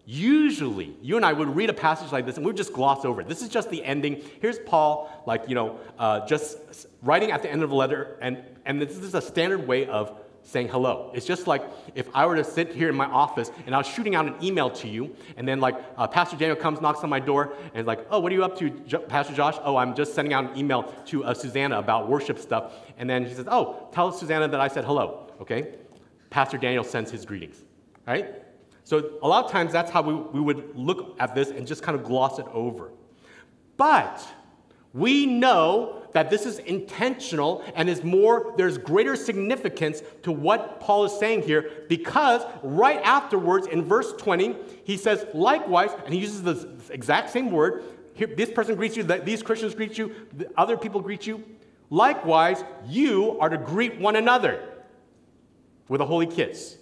usually, 0.05 0.95
you 1.03 1.17
and 1.17 1.25
I 1.25 1.33
would 1.33 1.55
read 1.55 1.69
a 1.69 1.73
passage 1.73 2.11
like 2.11 2.25
this 2.25 2.37
and 2.37 2.45
we 2.45 2.49
would 2.49 2.57
just 2.57 2.73
gloss 2.73 3.05
over 3.05 3.21
it. 3.21 3.27
This 3.27 3.43
is 3.43 3.49
just 3.49 3.69
the 3.69 3.83
ending. 3.85 4.23
Here's 4.41 4.57
Paul, 4.57 5.23
like, 5.27 5.47
you 5.47 5.53
know, 5.53 5.79
uh, 5.99 6.25
just 6.25 6.57
writing 7.03 7.31
at 7.31 7.43
the 7.43 7.51
end 7.51 7.61
of 7.61 7.69
a 7.69 7.75
letter, 7.75 8.17
and, 8.21 8.43
and 8.65 8.81
this 8.81 8.97
is 8.97 9.13
a 9.13 9.21
standard 9.21 9.67
way 9.67 9.85
of 9.85 10.19
saying 10.43 10.67
hello. 10.67 11.11
It's 11.13 11.25
just 11.25 11.47
like 11.47 11.63
if 11.95 12.07
I 12.13 12.25
were 12.25 12.35
to 12.35 12.43
sit 12.43 12.73
here 12.73 12.89
in 12.89 12.95
my 12.95 13.05
office 13.05 13.51
and 13.65 13.75
I 13.75 13.77
was 13.77 13.87
shooting 13.87 14.15
out 14.15 14.25
an 14.25 14.35
email 14.43 14.69
to 14.71 14.87
you, 14.87 15.15
and 15.37 15.47
then 15.47 15.59
like 15.59 15.75
uh, 15.97 16.07
Pastor 16.07 16.37
Daniel 16.37 16.55
comes, 16.55 16.81
knocks 16.81 17.03
on 17.03 17.09
my 17.09 17.19
door, 17.19 17.53
and 17.73 17.81
is 17.81 17.87
like, 17.87 18.05
"Oh, 18.09 18.19
what 18.19 18.31
are 18.31 18.35
you 18.35 18.43
up 18.43 18.57
to, 18.59 18.69
J- 18.69 18.97
Pastor 18.97 19.33
Josh?" 19.33 19.55
"Oh, 19.63 19.77
I'm 19.77 19.95
just 19.95 20.15
sending 20.15 20.33
out 20.33 20.51
an 20.51 20.57
email 20.57 20.83
to 21.07 21.23
uh, 21.23 21.33
Susanna 21.33 21.77
about 21.77 22.09
worship 22.09 22.39
stuff." 22.39 22.73
And 22.97 23.09
then 23.09 23.27
she 23.27 23.33
says, 23.33 23.47
"Oh, 23.49 23.89
tell 23.91 24.11
Susanna 24.11 24.47
that 24.47 24.59
I 24.59 24.67
said 24.67 24.85
hello." 24.85 25.27
Okay, 25.41 25.75
Pastor 26.29 26.57
Daniel 26.57 26.83
sends 26.83 27.11
his 27.11 27.25
greetings. 27.25 27.63
Right? 28.07 28.43
So 28.83 29.19
a 29.21 29.27
lot 29.27 29.45
of 29.45 29.51
times 29.51 29.71
that's 29.71 29.91
how 29.91 30.01
we, 30.01 30.15
we 30.15 30.39
would 30.39 30.75
look 30.75 31.15
at 31.19 31.35
this 31.35 31.49
and 31.51 31.67
just 31.67 31.83
kind 31.83 31.95
of 31.95 32.03
gloss 32.03 32.39
it 32.39 32.47
over. 32.51 32.91
But 33.77 34.27
We 34.93 35.25
know 35.25 36.03
that 36.13 36.29
this 36.29 36.45
is 36.45 36.59
intentional 36.59 37.63
and 37.75 37.87
is 37.87 38.03
more, 38.03 38.53
there's 38.57 38.77
greater 38.77 39.15
significance 39.15 40.01
to 40.23 40.31
what 40.31 40.79
Paul 40.79 41.05
is 41.05 41.19
saying 41.19 41.43
here 41.43 41.71
because 41.87 42.41
right 42.63 42.99
afterwards 43.03 43.67
in 43.67 43.83
verse 43.83 44.13
20, 44.13 44.55
he 44.83 44.97
says, 44.97 45.25
likewise, 45.33 45.91
and 46.05 46.13
he 46.13 46.19
uses 46.19 46.41
the 46.41 46.69
exact 46.89 47.29
same 47.29 47.51
word. 47.51 47.83
Here, 48.15 48.27
this 48.27 48.49
person 48.49 48.75
greets 48.75 48.97
you, 48.97 49.03
these 49.03 49.43
Christians 49.43 49.75
greet 49.75 49.97
you, 49.97 50.13
other 50.57 50.75
people 50.75 51.01
greet 51.01 51.27
you. 51.27 51.43
Likewise, 51.91 52.63
you 52.87 53.39
are 53.39 53.49
to 53.49 53.57
greet 53.57 53.99
one 53.99 54.15
another 54.15 54.63
with 55.87 56.01
a 56.01 56.05
holy 56.05 56.27
kiss. 56.27 56.77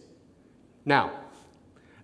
Now, 0.86 1.12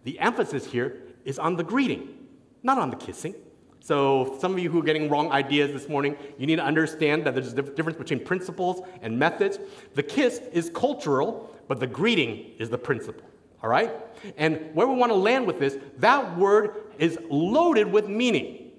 the 0.04 0.20
emphasis 0.20 0.66
here 0.66 1.02
is 1.24 1.40
on 1.40 1.56
the 1.56 1.64
greeting, 1.64 2.28
not 2.62 2.78
on 2.78 2.90
the 2.90 2.96
kissing. 2.96 3.36
So, 3.84 4.38
some 4.40 4.54
of 4.54 4.60
you 4.60 4.72
who 4.72 4.80
are 4.80 4.84
getting 4.84 5.10
wrong 5.10 5.30
ideas 5.34 5.74
this 5.74 5.90
morning, 5.90 6.16
you 6.38 6.48
need 6.48 6.56
to 6.56 6.64
understand 6.64 7.26
that 7.26 7.36
there's 7.36 7.52
a 7.52 7.62
difference 7.62 7.98
between 7.98 8.24
principles 8.24 8.82
and 9.02 9.20
methods. 9.20 9.60
The 9.94 10.02
kiss 10.02 10.40
is 10.54 10.72
cultural, 10.74 11.54
but 11.68 11.82
the 11.82 11.88
greeting 11.88 12.52
is 12.60 12.70
the 12.70 12.78
principle. 12.78 13.30
All 13.62 13.70
right? 13.70 13.92
And 14.38 14.74
where 14.74 14.88
we 14.88 14.96
want 14.96 15.12
to 15.12 15.18
land 15.18 15.46
with 15.46 15.60
this, 15.60 15.78
that 15.98 16.38
word 16.38 16.94
is 16.98 17.20
loaded 17.30 17.92
with 17.92 18.08
meaning. 18.08 18.72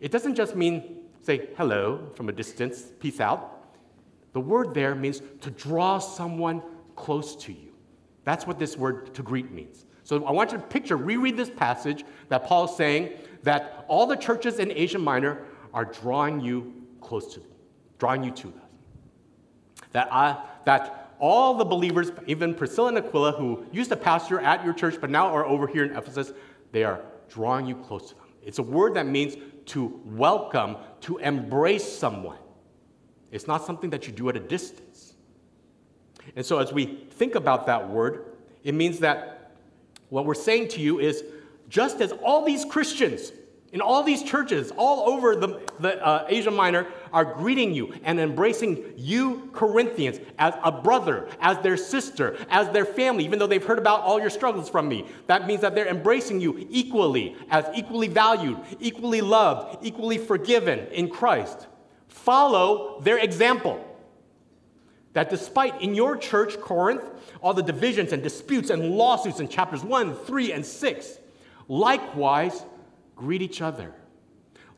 It 0.00 0.10
doesn't 0.10 0.36
just 0.36 0.56
mean 0.56 1.00
say 1.20 1.50
hello 1.58 2.08
from 2.14 2.30
a 2.30 2.32
distance, 2.32 2.84
peace 3.00 3.20
out. 3.20 3.74
The 4.32 4.40
word 4.40 4.72
there 4.72 4.94
means 4.94 5.20
to 5.42 5.50
draw 5.50 5.98
someone 5.98 6.62
close 6.96 7.36
to 7.44 7.52
you. 7.52 7.74
That's 8.24 8.46
what 8.46 8.58
this 8.58 8.74
word 8.74 9.14
to 9.16 9.22
greet 9.22 9.50
means. 9.50 9.84
So 10.08 10.24
I 10.24 10.30
want 10.30 10.52
you 10.52 10.56
to 10.56 10.64
picture, 10.64 10.96
reread 10.96 11.36
this 11.36 11.50
passage 11.50 12.06
that 12.30 12.46
Paul 12.46 12.64
is 12.64 12.74
saying 12.74 13.12
that 13.48 13.86
all 13.88 14.06
the 14.06 14.16
churches 14.16 14.58
in 14.58 14.70
Asia 14.70 14.98
Minor 14.98 15.42
are 15.72 15.86
drawing 15.86 16.38
you 16.38 16.70
close 17.00 17.32
to 17.32 17.40
them, 17.40 17.48
drawing 17.98 18.22
you 18.22 18.30
to 18.30 18.48
them. 18.48 18.60
That, 19.92 20.12
I, 20.12 20.36
that 20.66 21.14
all 21.18 21.54
the 21.54 21.64
believers, 21.64 22.12
even 22.26 22.54
Priscilla 22.54 22.88
and 22.88 22.98
Aquila, 22.98 23.32
who 23.32 23.64
used 23.72 23.88
to 23.88 23.96
pastor 23.96 24.38
at 24.38 24.62
your 24.66 24.74
church 24.74 24.96
but 25.00 25.08
now 25.08 25.28
are 25.28 25.46
over 25.46 25.66
here 25.66 25.82
in 25.82 25.96
Ephesus, 25.96 26.32
they 26.72 26.84
are 26.84 27.00
drawing 27.30 27.64
you 27.64 27.74
close 27.74 28.10
to 28.10 28.14
them. 28.16 28.24
It's 28.42 28.58
a 28.58 28.62
word 28.62 28.92
that 28.94 29.06
means 29.06 29.36
to 29.66 29.98
welcome, 30.04 30.76
to 31.00 31.16
embrace 31.16 31.90
someone. 31.90 32.38
It's 33.32 33.46
not 33.46 33.64
something 33.64 33.88
that 33.90 34.06
you 34.06 34.12
do 34.12 34.28
at 34.28 34.36
a 34.36 34.40
distance. 34.40 35.14
And 36.36 36.44
so, 36.44 36.58
as 36.58 36.70
we 36.70 37.06
think 37.10 37.34
about 37.34 37.64
that 37.64 37.88
word, 37.88 38.26
it 38.62 38.74
means 38.74 38.98
that 38.98 39.52
what 40.10 40.26
we're 40.26 40.34
saying 40.34 40.68
to 40.68 40.80
you 40.80 41.00
is 41.00 41.24
just 41.70 42.02
as 42.02 42.12
all 42.12 42.44
these 42.44 42.66
Christians 42.66 43.32
in 43.72 43.82
all 43.82 44.02
these 44.02 44.22
churches 44.22 44.72
all 44.76 45.10
over 45.10 45.36
the, 45.36 45.60
the 45.78 46.04
uh, 46.04 46.26
Asia 46.28 46.50
Minor 46.50 46.86
are 47.12 47.24
greeting 47.24 47.74
you 47.74 47.92
and 48.02 48.18
embracing 48.18 48.94
you, 48.96 49.50
Corinthians, 49.52 50.20
as 50.38 50.54
a 50.62 50.72
brother, 50.72 51.28
as 51.40 51.58
their 51.58 51.76
sister, 51.76 52.38
as 52.48 52.70
their 52.70 52.86
family, 52.86 53.24
even 53.24 53.38
though 53.38 53.46
they've 53.46 53.64
heard 53.64 53.78
about 53.78 54.00
all 54.00 54.20
your 54.20 54.30
struggles 54.30 54.70
from 54.70 54.88
me. 54.88 55.06
That 55.26 55.46
means 55.46 55.60
that 55.60 55.74
they're 55.74 55.88
embracing 55.88 56.40
you 56.40 56.66
equally, 56.70 57.36
as 57.50 57.66
equally 57.74 58.08
valued, 58.08 58.58
equally 58.80 59.20
loved, 59.20 59.84
equally 59.84 60.16
forgiven 60.16 60.86
in 60.92 61.10
Christ. 61.10 61.66
Follow 62.08 63.00
their 63.02 63.18
example. 63.18 63.84
That 65.12 65.30
despite 65.30 65.82
in 65.82 65.94
your 65.94 66.16
church, 66.16 66.58
Corinth, 66.60 67.04
all 67.42 67.52
the 67.52 67.62
divisions 67.62 68.12
and 68.12 68.22
disputes 68.22 68.70
and 68.70 68.92
lawsuits 68.92 69.40
in 69.40 69.48
chapters 69.48 69.82
1, 69.82 70.14
3, 70.14 70.52
and 70.52 70.64
6. 70.64 71.18
Likewise, 71.66 72.64
greet 73.18 73.42
each 73.42 73.60
other, 73.60 73.92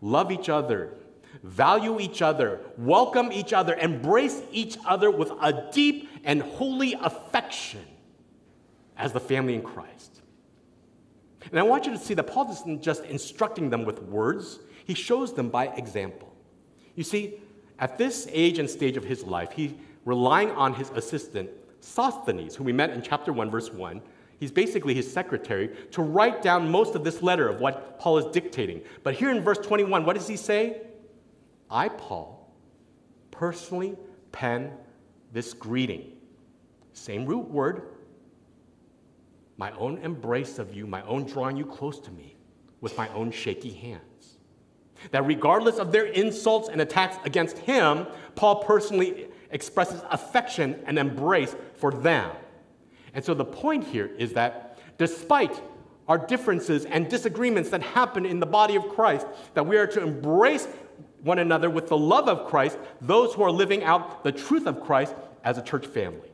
love 0.00 0.33
each 0.33 0.48
other, 0.48 0.94
value 1.42 2.00
each 2.00 2.22
other, 2.22 2.61
welcome 2.76 3.31
each 3.31 3.53
other, 3.53 3.74
embrace 3.74 4.42
each 4.50 4.76
other 4.87 5.11
with 5.11 5.31
a 5.40 5.70
deep 5.72 6.09
and 6.24 6.42
holy 6.42 6.94
affection 6.94 7.85
as 8.96 9.12
the 9.12 9.20
family 9.20 9.55
in 9.55 9.62
Christ. 9.62 10.22
And 11.50 11.59
I 11.59 11.62
want 11.62 11.87
you 11.87 11.92
to 11.92 11.98
see 11.98 12.14
that 12.14 12.24
Paul 12.24 12.50
isn't 12.50 12.83
just 12.83 13.05
instructing 13.05 13.70
them 13.70 13.85
with 13.85 14.03
words, 14.03 14.59
he 14.85 14.94
shows 14.94 15.33
them 15.35 15.48
by 15.48 15.68
example. 15.68 16.35
You 16.96 17.05
see, 17.05 17.35
at 17.79 17.96
this 17.96 18.26
age 18.31 18.59
and 18.59 18.68
stage 18.68 18.96
of 18.96 19.05
his 19.05 19.22
life, 19.22 19.53
he 19.53 19.76
relying 20.05 20.50
on 20.50 20.74
his 20.74 20.90
assistant 20.90 21.50
Sosthenes, 21.81 22.55
who 22.55 22.64
we 22.64 22.72
met 22.72 22.90
in 22.90 23.03
chapter 23.03 23.33
1, 23.33 23.50
verse 23.50 23.72
1. 23.72 24.03
He's 24.40 24.50
basically 24.50 24.94
his 24.94 25.12
secretary 25.12 25.68
to 25.90 26.03
write 26.03 26.40
down 26.40 26.70
most 26.70 26.94
of 26.94 27.05
this 27.05 27.22
letter 27.22 27.46
of 27.46 27.61
what 27.61 27.98
Paul 27.98 28.16
is 28.16 28.24
dictating. 28.33 28.81
But 29.03 29.14
here 29.14 29.31
in 29.31 29.42
verse 29.42 29.59
21, 29.59 30.07
what 30.07 30.16
does 30.16 30.26
he 30.26 30.37
say? 30.37 30.81
I, 31.70 31.90
Paul, 31.90 32.50
personally 33.31 33.98
pen 34.33 34.72
this 35.31 35.53
greeting. 35.53 36.12
Same 36.94 37.26
root 37.26 37.50
word. 37.50 37.83
My 39.59 39.72
own 39.72 39.98
embrace 39.98 40.59
of 40.59 40.74
you, 40.74 40.87
my 40.87 41.03
own 41.03 41.24
drawing 41.24 41.59
you 41.59 41.66
close 41.66 42.00
to 42.00 42.11
me 42.11 42.35
with 42.81 42.96
my 42.96 43.09
own 43.11 43.31
shaky 43.31 43.72
hands. 43.72 44.38
That 45.11 45.26
regardless 45.26 45.76
of 45.76 45.92
their 45.92 46.07
insults 46.07 46.70
and 46.70 46.81
attacks 46.81 47.18
against 47.26 47.59
him, 47.59 48.07
Paul 48.37 48.64
personally 48.64 49.29
expresses 49.50 50.00
affection 50.11 50.83
and 50.87 50.98
embrace 50.98 51.55
for 51.74 51.92
them. 51.92 52.31
And 53.14 53.24
so 53.24 53.34
the 53.34 53.44
point 53.44 53.84
here 53.84 54.10
is 54.18 54.32
that 54.34 54.78
despite 54.98 55.60
our 56.08 56.18
differences 56.18 56.84
and 56.84 57.08
disagreements 57.08 57.70
that 57.70 57.82
happen 57.82 58.26
in 58.26 58.40
the 58.40 58.46
body 58.46 58.76
of 58.76 58.88
Christ, 58.88 59.26
that 59.54 59.66
we 59.66 59.76
are 59.76 59.86
to 59.86 60.02
embrace 60.02 60.66
one 61.22 61.38
another 61.38 61.70
with 61.70 61.88
the 61.88 61.96
love 61.96 62.28
of 62.28 62.48
Christ, 62.48 62.78
those 63.00 63.34
who 63.34 63.42
are 63.42 63.50
living 63.50 63.84
out 63.84 64.24
the 64.24 64.32
truth 64.32 64.66
of 64.66 64.80
Christ 64.80 65.14
as 65.44 65.58
a 65.58 65.62
church 65.62 65.86
family. 65.86 66.30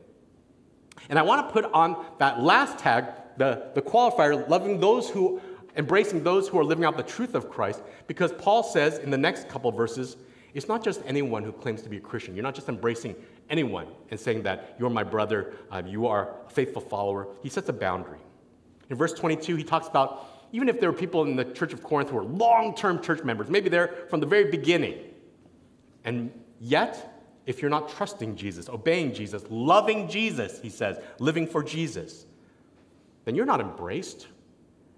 And 1.09 1.19
I 1.19 1.21
want 1.21 1.47
to 1.47 1.53
put 1.53 1.71
on 1.73 2.05
that 2.17 2.41
last 2.41 2.79
tag, 2.79 3.05
the, 3.37 3.69
the 3.75 3.81
qualifier, 3.81 4.47
loving 4.49 4.79
those 4.79 5.09
who, 5.09 5.39
embracing 5.75 6.23
those 6.23 6.47
who 6.47 6.57
are 6.59 6.63
living 6.63 6.85
out 6.85 6.97
the 6.97 7.03
truth 7.03 7.35
of 7.35 7.49
Christ, 7.49 7.81
because 8.07 8.31
Paul 8.33 8.63
says 8.63 8.97
in 8.97 9.11
the 9.11 9.17
next 9.17 9.47
couple 9.47 9.71
verses, 9.71 10.17
it's 10.53 10.67
not 10.67 10.83
just 10.83 11.01
anyone 11.05 11.43
who 11.43 11.51
claims 11.51 11.81
to 11.83 11.89
be 11.89 11.97
a 11.97 12.01
Christian. 12.01 12.35
You're 12.35 12.43
not 12.43 12.55
just 12.55 12.67
embracing 12.67 13.15
anyone 13.49 13.87
and 14.09 14.19
saying 14.19 14.43
that 14.43 14.75
you're 14.79 14.89
my 14.89 15.03
brother, 15.03 15.53
uh, 15.71 15.81
you 15.85 16.07
are 16.07 16.29
a 16.45 16.49
faithful 16.49 16.81
follower. 16.81 17.27
He 17.41 17.49
sets 17.49 17.69
a 17.69 17.73
boundary. 17.73 18.19
In 18.89 18.95
verse 18.95 19.13
22, 19.13 19.55
he 19.55 19.63
talks 19.63 19.87
about 19.87 20.25
even 20.53 20.69
if 20.69 20.79
there 20.79 20.91
were 20.91 20.97
people 20.97 21.23
in 21.23 21.35
the 21.35 21.45
church 21.45 21.73
of 21.73 21.83
Corinth 21.83 22.09
who 22.09 22.15
were 22.15 22.23
long 22.23 22.73
term 22.73 23.01
church 23.01 23.23
members, 23.23 23.49
maybe 23.49 23.69
they're 23.69 24.05
from 24.09 24.19
the 24.19 24.25
very 24.25 24.49
beginning, 24.49 24.97
and 26.05 26.31
yet, 26.61 27.21
if 27.45 27.61
you're 27.61 27.71
not 27.71 27.89
trusting 27.89 28.35
Jesus, 28.35 28.69
obeying 28.69 29.13
Jesus, 29.13 29.43
loving 29.49 30.07
Jesus, 30.07 30.59
he 30.61 30.69
says, 30.69 30.97
living 31.19 31.47
for 31.47 31.63
Jesus, 31.63 32.25
then 33.25 33.35
you're 33.35 33.45
not 33.45 33.59
embraced, 33.59 34.27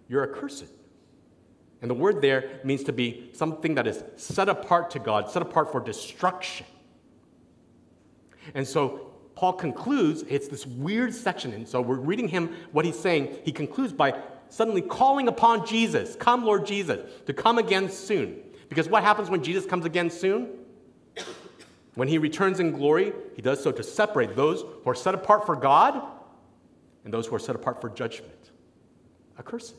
you're 0.08 0.24
accursed. 0.24 0.72
And 1.82 1.90
the 1.90 1.96
word 1.96 2.22
there 2.22 2.60
means 2.64 2.84
to 2.84 2.94
be 2.94 3.32
something 3.34 3.76
that 3.76 3.88
is 3.88 4.04
set 4.18 4.50
apart 4.50 4.92
to 4.92 5.00
God, 5.00 5.32
set 5.32 5.42
apart 5.42 5.72
for 5.72 5.80
destruction. 5.80 6.68
And 8.54 8.68
so 8.68 9.10
Paul 9.36 9.54
concludes, 9.54 10.24
it's 10.28 10.48
this 10.48 10.66
weird 10.66 11.14
section. 11.14 11.54
And 11.54 11.68
so 11.68 11.82
we're 11.82 11.96
reading 11.96 12.28
him 12.28 12.56
what 12.72 12.86
he's 12.86 13.00
saying. 13.00 13.38
He 13.46 13.52
concludes 13.52 13.94
by 13.94 14.20
suddenly 14.50 14.82
calling 14.82 15.28
upon 15.28 15.66
Jesus, 15.66 16.16
Come, 16.16 16.44
Lord 16.44 16.66
Jesus, 16.66 17.10
to 17.26 17.34
come 17.34 17.58
again 17.58 17.90
soon. 17.90 18.42
Because 18.68 18.90
what 18.90 19.04
happens 19.04 19.30
when 19.30 19.44
Jesus 19.44 19.66
comes 19.66 19.86
again 19.86 20.10
soon? 20.10 20.50
When 21.96 22.08
he 22.08 22.18
returns 22.18 22.60
in 22.60 22.72
glory, 22.72 23.14
he 23.36 23.42
does 23.42 23.62
so 23.64 23.72
to 23.72 23.84
separate 23.84 24.36
those 24.36 24.62
who 24.62 24.90
are 24.90 24.96
set 24.96 25.16
apart 25.16 25.46
for 25.46 25.56
God 25.56 26.02
and 27.04 27.14
those 27.14 27.28
who 27.28 27.36
are 27.36 27.40
set 27.40 27.56
apart 27.56 27.82
for 27.82 27.90
judgment. 27.90 28.52
Accursed. 29.38 29.76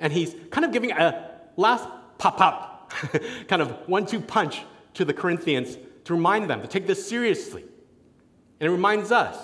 And 0.00 0.12
he's 0.12 0.34
kind 0.50 0.64
of 0.64 0.72
giving 0.72 0.92
a 0.92 1.30
last 1.56 1.86
pop 2.18 2.40
up, 2.40 2.92
kind 3.48 3.62
of 3.62 3.70
one 3.88 4.06
two 4.06 4.20
punch 4.20 4.62
to 4.94 5.04
the 5.04 5.12
Corinthians 5.12 5.76
to 6.04 6.14
remind 6.14 6.48
them 6.48 6.62
to 6.62 6.68
take 6.68 6.86
this 6.86 7.08
seriously. 7.08 7.62
And 8.60 8.68
it 8.68 8.70
reminds 8.70 9.12
us 9.12 9.36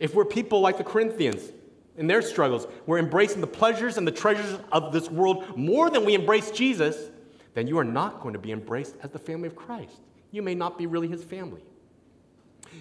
if 0.00 0.14
we're 0.14 0.24
people 0.24 0.60
like 0.60 0.78
the 0.78 0.84
Corinthians 0.84 1.52
in 1.96 2.06
their 2.06 2.22
struggles, 2.22 2.66
we're 2.86 2.98
embracing 2.98 3.40
the 3.40 3.46
pleasures 3.46 3.96
and 3.96 4.06
the 4.06 4.12
treasures 4.12 4.58
of 4.70 4.92
this 4.92 5.10
world 5.10 5.56
more 5.56 5.88
than 5.88 6.04
we 6.04 6.14
embrace 6.14 6.50
Jesus, 6.50 7.10
then 7.54 7.66
you 7.66 7.78
are 7.78 7.84
not 7.84 8.20
going 8.20 8.34
to 8.34 8.38
be 8.38 8.52
embraced 8.52 8.96
as 9.02 9.10
the 9.10 9.18
family 9.18 9.46
of 9.46 9.56
Christ. 9.56 10.00
You 10.30 10.42
may 10.42 10.54
not 10.54 10.76
be 10.76 10.86
really 10.86 11.08
his 11.08 11.24
family. 11.24 11.62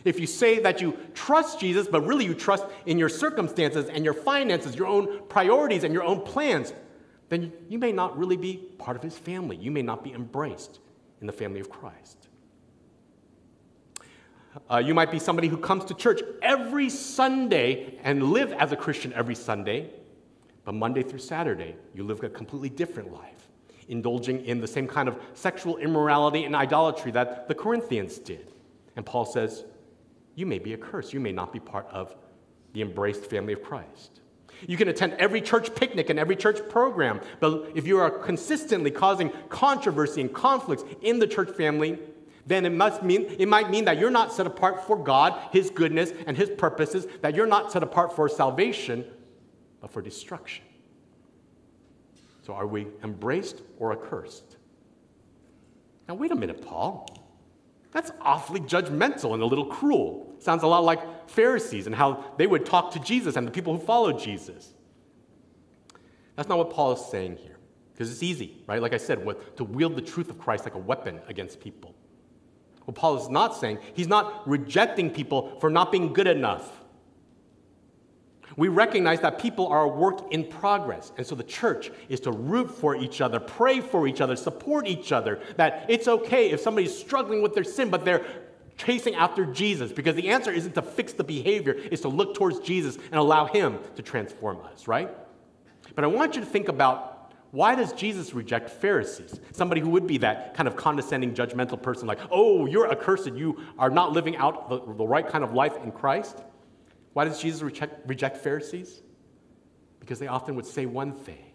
If 0.04 0.20
you 0.20 0.28
say 0.28 0.60
that 0.60 0.82
you 0.82 0.98
trust 1.14 1.60
Jesus, 1.60 1.88
but 1.88 2.06
really 2.06 2.26
you 2.26 2.34
trust 2.34 2.66
in 2.86 2.98
your 2.98 3.08
circumstances 3.08 3.88
and 3.88 4.04
your 4.04 4.14
finances, 4.14 4.76
your 4.76 4.88
own 4.88 5.22
priorities 5.30 5.86
and 5.86 5.94
your 5.94 6.04
own 6.04 6.22
plans, 6.22 6.74
then 7.30 7.54
you 7.70 7.80
may 7.80 7.94
not 7.94 8.18
really 8.18 8.36
be 8.36 8.58
part 8.78 8.98
of 8.98 9.04
his 9.04 9.18
family. 9.18 9.56
You 9.56 9.72
may 9.72 9.82
not 9.82 10.04
be 10.04 10.12
embraced 10.12 10.80
in 11.22 11.28
the 11.28 11.34
family 11.34 11.60
of 11.60 11.70
Christ. 11.70 12.30
Uh, 14.70 14.78
you 14.78 14.94
might 14.94 15.12
be 15.12 15.20
somebody 15.20 15.48
who 15.48 15.58
comes 15.58 15.86
to 15.86 15.94
church 15.94 16.22
every 16.42 16.90
Sunday 16.90 18.00
and 18.04 18.32
live 18.32 18.54
as 18.54 18.72
a 18.72 18.76
Christian 18.76 19.12
every 19.14 19.36
Sunday, 19.36 19.90
but 20.64 20.74
Monday 20.74 21.04
through 21.04 21.20
Saturday, 21.20 21.76
you 21.94 22.04
live 22.04 22.24
a 22.24 22.30
completely 22.30 22.70
different 22.70 23.12
life. 23.12 23.32
indulging 23.88 24.44
in 24.46 24.60
the 24.60 24.68
same 24.68 24.88
kind 24.88 25.08
of 25.08 25.16
sexual 25.36 25.78
immorality 25.78 26.44
and 26.46 26.56
idolatry 26.56 27.12
that 27.12 27.48
the 27.48 27.54
Corinthians 27.54 28.18
did. 28.18 28.52
And 28.96 29.06
Paul 29.06 29.26
says, 29.26 29.64
You 30.34 30.48
may 30.48 30.58
be 30.58 30.74
accursed. 30.74 31.14
You 31.14 31.20
may 31.20 31.32
not 31.32 31.54
be 31.54 31.60
part 31.60 31.86
of 31.92 32.16
the 32.74 32.82
embraced 32.82 33.26
family 33.26 33.54
of 33.54 33.62
Christ. 33.62 34.22
You 34.68 34.78
can 34.78 34.88
attend 34.88 35.14
every 35.14 35.42
church 35.42 35.74
picnic 35.76 36.10
and 36.10 36.20
every 36.20 36.36
church 36.36 36.68
program, 36.70 37.22
but 37.40 37.72
if 37.76 37.86
you 37.86 38.00
are 38.00 38.10
consistently 38.10 38.92
causing 38.92 39.32
controversy 39.50 40.22
and 40.22 40.34
conflicts 40.34 40.84
in 41.02 41.20
the 41.20 41.28
church 41.28 41.50
family, 41.56 42.00
then 42.46 42.66
it 42.66 42.72
must 42.72 43.04
mean 43.04 43.26
it 43.40 43.48
might 43.48 43.70
mean 43.70 43.86
that 43.86 43.98
you're 43.98 44.12
not 44.12 44.32
set 44.32 44.46
apart 44.46 44.86
for 44.86 44.96
God, 44.96 45.40
his 45.52 45.70
goodness 45.70 46.12
and 46.28 46.38
his 46.38 46.50
purposes, 46.50 47.08
that 47.22 47.36
you're 47.36 47.48
not 47.48 47.72
set 47.72 47.84
apart 47.84 48.16
for 48.16 48.30
salvation, 48.30 49.04
but 49.82 49.92
for 49.92 50.02
destruction. 50.02 50.64
So 52.46 52.54
are 52.54 52.68
we 52.68 52.88
embraced 53.04 53.62
or 53.80 53.92
accursed? 53.92 54.58
Now 56.08 56.14
wait 56.14 56.32
a 56.32 56.36
minute, 56.36 56.62
Paul. 56.62 57.08
That's 57.92 58.12
awfully 58.22 58.60
judgmental 58.60 59.34
and 59.34 59.42
a 59.42 59.46
little 59.46 59.66
cruel. 59.66 60.36
Sounds 60.40 60.64
a 60.64 60.68
lot 60.68 60.84
like 60.84 61.00
Pharisees 61.28 61.86
and 61.88 61.96
how 61.96 62.34
they 62.38 62.48
would 62.48 62.66
talk 62.66 62.92
to 62.92 63.00
Jesus 63.00 63.36
and 63.36 63.46
the 63.48 63.52
people 63.52 63.78
who 63.78 63.86
followed 63.86 64.20
Jesus. 64.20 64.74
That's 66.36 66.50
not 66.50 66.58
what 66.58 66.70
Paul 66.70 66.92
is 66.94 67.06
saying 67.06 67.38
here, 67.38 67.58
because 67.94 68.12
it's 68.12 68.24
easy, 68.24 68.62
right? 68.68 68.82
Like 68.82 68.94
I 68.94 68.98
said, 68.98 69.26
to 69.56 69.64
wield 69.64 69.96
the 69.96 70.02
truth 70.02 70.30
of 70.30 70.38
Christ 70.38 70.66
like 70.66 70.76
a 70.76 70.80
weapon 70.80 71.22
against 71.28 71.60
people. 71.60 71.96
What 72.84 72.96
Paul 72.96 73.18
is 73.22 73.30
not 73.30 73.56
saying, 73.56 73.80
he's 73.94 74.08
not 74.08 74.48
rejecting 74.48 75.10
people 75.10 75.58
for 75.60 75.70
not 75.70 75.92
being 75.92 76.14
good 76.14 76.28
enough. 76.28 76.82
We 78.58 78.68
recognize 78.68 79.20
that 79.22 79.40
people 79.40 79.68
are 79.68 79.84
a 79.84 79.88
work 79.88 80.32
in 80.32 80.46
progress. 80.46 81.12
And 81.18 81.26
so 81.26 81.36
the 81.36 81.44
church 81.44 81.92
is 82.08 82.20
to 82.22 82.32
root 82.32 82.70
for 82.70 82.96
each 82.96 83.20
other, 83.20 83.40
pray 83.40 83.82
for 83.82 84.08
each 84.08 84.22
other, 84.22 84.36
support 84.36 84.88
each 84.88 85.12
other. 85.12 85.42
That 85.58 85.86
it's 85.90 86.08
okay 86.08 86.52
if 86.52 86.62
somebody's 86.62 86.98
struggling 86.98 87.42
with 87.42 87.54
their 87.54 87.64
sin, 87.64 87.90
but 87.90 88.06
they're 88.06 88.24
chasing 88.78 89.16
after 89.16 89.46
Jesus. 89.46 89.92
Because 89.92 90.16
the 90.16 90.30
answer 90.30 90.52
isn't 90.52 90.74
to 90.74 90.82
fix 90.82 91.14
the 91.14 91.24
behavior, 91.24 91.76
it's 91.92 92.02
to 92.04 92.10
look 92.10 92.36
towards 92.36 92.60
Jesus 92.60 92.98
and 92.98 93.16
allow 93.16 93.46
Him 93.46 93.80
to 93.96 94.02
transform 94.02 94.60
us, 94.62 94.88
right? 94.88 95.10
But 95.94 96.04
I 96.04 96.08
want 96.08 96.36
you 96.36 96.42
to 96.42 96.48
think 96.48 96.68
about 96.68 97.16
why 97.52 97.74
does 97.74 97.94
Jesus 97.94 98.34
reject 98.34 98.70
Pharisees? 98.70 99.40
Somebody 99.54 99.80
who 99.80 99.90
would 99.92 100.08
be 100.08 100.18
that 100.18 100.56
kind 100.56 100.68
of 100.68 100.76
condescending, 100.76 101.34
judgmental 101.34 101.82
person, 101.82 102.06
like, 102.06 102.20
oh, 102.30 102.66
you're 102.66 102.92
accursed, 102.92 103.34
you 103.34 103.58
are 103.80 103.90
not 103.90 104.12
living 104.12 104.36
out 104.36 104.70
the, 104.70 104.80
the 104.94 105.08
right 105.08 105.26
kind 105.26 105.42
of 105.42 105.54
life 105.54 105.78
in 105.82 105.94
Christ. 105.94 106.44
Why 107.14 107.24
does 107.24 107.42
Jesus 107.42 107.62
reject, 107.62 108.06
reject 108.10 108.38
Pharisees? 108.38 109.02
Because 110.02 110.20
they 110.20 110.28
often 110.28 110.58
would 110.58 110.66
say 110.66 110.86
one 110.86 111.14
thing, 111.14 111.54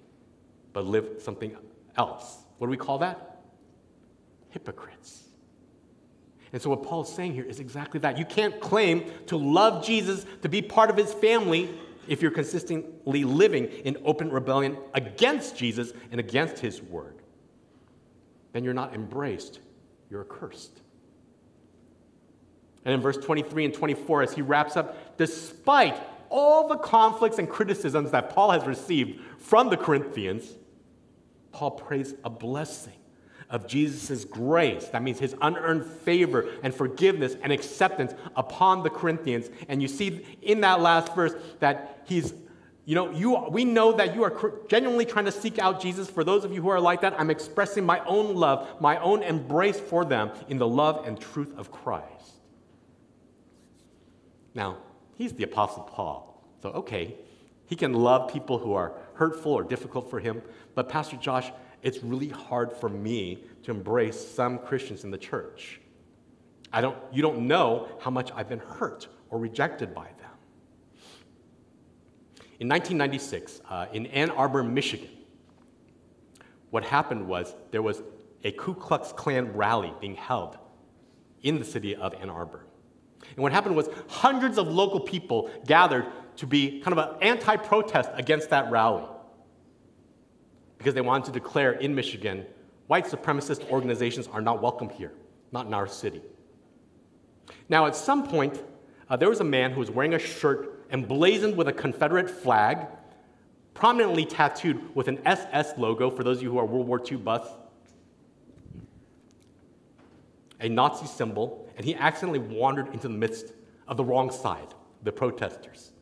but 0.73 0.87
live 0.87 1.21
something 1.21 1.55
else. 1.99 2.39
What 2.57 2.69
do 2.69 2.71
we 2.71 2.79
call 2.79 2.99
that? 2.99 3.43
Hypocrites. 4.49 5.30
And 6.53 6.61
so, 6.61 6.71
what 6.71 6.83
Paul's 6.83 7.13
saying 7.13 7.35
here 7.35 7.45
is 7.45 7.61
exactly 7.61 8.01
that. 8.01 8.19
You 8.19 8.25
can't 8.25 8.61
claim 8.61 9.11
to 9.27 9.37
love 9.37 9.85
Jesus, 9.85 10.27
to 10.43 10.49
be 10.49 10.63
part 10.63 10.91
of 10.91 10.97
his 10.97 11.15
family, 11.15 11.71
if 12.09 12.21
you're 12.21 12.33
consistently 12.33 13.23
living 13.25 13.67
in 13.67 13.97
open 14.05 14.31
rebellion 14.31 14.77
against 14.95 15.57
Jesus 15.57 15.93
and 16.11 16.19
against 16.19 16.59
his 16.59 16.83
word. 16.83 17.23
Then 18.53 18.65
you're 18.65 18.75
not 18.75 18.95
embraced, 18.95 19.61
you're 20.11 20.23
accursed. 20.23 20.81
And 22.85 22.95
in 22.95 23.01
verse 23.01 23.17
23 23.17 23.67
and 23.67 23.75
24, 23.75 24.23
as 24.23 24.33
he 24.33 24.43
wraps 24.43 24.77
up, 24.77 25.17
despite 25.19 26.01
all 26.31 26.67
the 26.67 26.79
conflicts 26.79 27.39
and 27.39 27.49
criticisms 27.49 28.11
that 28.11 28.31
Paul 28.31 28.51
has 28.51 28.67
received 28.67 29.21
from 29.39 29.69
the 29.69 29.77
Corinthians, 29.77 30.55
Paul 31.53 31.73
prays 31.73 32.15
a 32.25 32.31
blessing 32.31 33.00
of 33.51 33.67
Jesus' 33.67 34.25
grace. 34.25 34.87
That 34.87 35.03
means 35.03 35.19
his 35.19 35.35
unearned 35.43 35.85
favor 35.85 36.49
and 36.63 36.73
forgiveness 36.73 37.37
and 37.43 37.53
acceptance 37.53 38.15
upon 38.37 38.83
the 38.83 38.91
Corinthians. 38.91 39.51
And 39.69 39.83
you 39.83 39.89
see 39.89 40.25
in 40.41 40.61
that 40.61 40.81
last 40.81 41.15
verse 41.15 41.35
that 41.59 42.05
he's, 42.07 42.33
you 42.85 42.95
know, 42.95 43.11
you, 43.11 43.37
we 43.51 43.65
know 43.65 43.93
that 43.93 44.15
you 44.15 44.23
are 44.23 44.55
genuinely 44.69 45.05
trying 45.05 45.25
to 45.25 45.33
seek 45.33 45.59
out 45.59 45.81
Jesus. 45.81 46.09
For 46.09 46.23
those 46.23 46.45
of 46.45 46.53
you 46.53 46.63
who 46.63 46.69
are 46.69 46.81
like 46.81 47.01
that, 47.01 47.19
I'm 47.19 47.31
expressing 47.31 47.85
my 47.85 47.99
own 48.05 48.37
love, 48.37 48.81
my 48.81 48.99
own 49.01 49.23
embrace 49.23 49.81
for 49.81 50.05
them 50.05 50.31
in 50.49 50.59
the 50.59 50.69
love 50.69 51.07
and 51.07 51.21
truth 51.21 51.53
of 51.59 51.73
Christ. 51.73 52.07
Now, 54.55 54.79
he's 55.17 55.33
the 55.33 55.45
Apostle 55.45 55.83
Paul. 55.83 56.45
So, 56.63 56.71
okay, 56.71 57.17
he 57.67 57.77
can 57.77 57.95
love 57.95 58.33
people 58.33 58.59
who 58.59 58.75
are 58.75 58.93
hurtful 59.15 59.53
or 59.53 59.63
difficult 59.63 60.11
for 60.11 60.21
him. 60.21 60.43
But, 60.75 60.89
Pastor 60.89 61.17
Josh, 61.17 61.51
it's 61.83 62.03
really 62.03 62.29
hard 62.29 62.73
for 62.73 62.89
me 62.89 63.45
to 63.63 63.71
embrace 63.71 64.19
some 64.19 64.59
Christians 64.59 65.05
in 65.05 65.11
the 65.11 65.19
church. 65.19 65.81
I 66.73 66.81
don't, 66.81 66.97
you 67.13 67.23
don't 67.23 67.47
know 67.47 67.89
how 68.01 68.11
much 68.11 68.31
I've 68.35 68.49
been 68.49 68.61
hurt 68.61 69.09
or 69.31 69.39
rejected 69.39 69.95
by 69.95 70.05
them. 70.05 70.31
In 72.61 72.69
1996, 72.69 73.61
uh, 73.69 73.87
in 73.93 74.07
Ann 74.07 74.31
Arbor, 74.31 74.63
Michigan, 74.63 75.09
what 76.71 76.85
happened 76.85 77.27
was 77.27 77.55
there 77.71 77.83
was 77.83 78.03
a 78.45 78.53
Ku 78.53 78.75
Klux 78.75 79.13
Klan 79.13 79.53
rally 79.55 79.93
being 80.01 80.15
held 80.15 80.59
in 81.43 81.59
the 81.59 81.65
city 81.65 81.97
of 81.97 82.15
Ann 82.15 82.31
Arbor. 82.31 82.65
And 83.31 83.39
what 83.39 83.53
happened 83.53 83.77
was 83.77 83.89
hundreds 84.09 84.59
of 84.59 84.69
local 84.69 85.01
people 85.01 85.51
gathered 85.67 86.07
to 86.37 86.47
be 86.47 86.81
kind 86.81 86.99
of 86.99 87.11
an 87.11 87.17
anti 87.23 87.57
protest 87.57 88.11
against 88.15 88.51
that 88.51 88.71
rally 88.71 89.05
because 90.81 90.95
they 90.95 91.03
wanted 91.03 91.27
to 91.27 91.33
declare 91.33 91.73
in 91.73 91.95
Michigan 91.95 92.47
white 92.87 93.05
supremacist 93.05 93.69
organizations 93.69 94.27
are 94.29 94.41
not 94.41 94.63
welcome 94.63 94.89
here, 94.89 95.13
not 95.53 95.67
in 95.67 95.75
our 95.75 95.87
city. 95.87 96.23
Now, 97.69 97.85
at 97.85 97.95
some 97.95 98.27
point, 98.27 98.63
uh, 99.11 99.15
there 99.19 99.29
was 99.29 99.41
a 99.41 99.45
man 99.45 99.73
who 99.73 99.81
was 99.81 99.91
wearing 99.91 100.15
a 100.15 100.19
shirt 100.19 100.87
emblazoned 100.91 101.55
with 101.55 101.69
a 101.69 101.73
Confederate 101.75 102.31
flag, 102.31 102.87
prominently 103.75 104.25
tattooed 104.25 104.95
with 104.95 105.07
an 105.07 105.21
SS 105.27 105.77
logo, 105.77 106.09
for 106.09 106.25
those 106.25 106.39
of 106.39 106.45
you 106.45 106.51
who 106.51 106.57
are 106.57 106.65
World 106.65 106.87
War 106.87 106.99
II 107.07 107.19
buffs, 107.19 107.51
a 110.61 110.69
Nazi 110.71 111.07
symbol, 111.07 111.71
and 111.77 111.85
he 111.85 111.95
accidentally 111.95 112.39
wandered 112.39 112.87
into 112.95 113.07
the 113.07 113.15
midst 113.15 113.53
of 113.87 113.99
the 113.99 114.05
wrong 114.05 114.31
side, 114.31 114.75
the 115.03 115.13
protesters. 115.13 115.93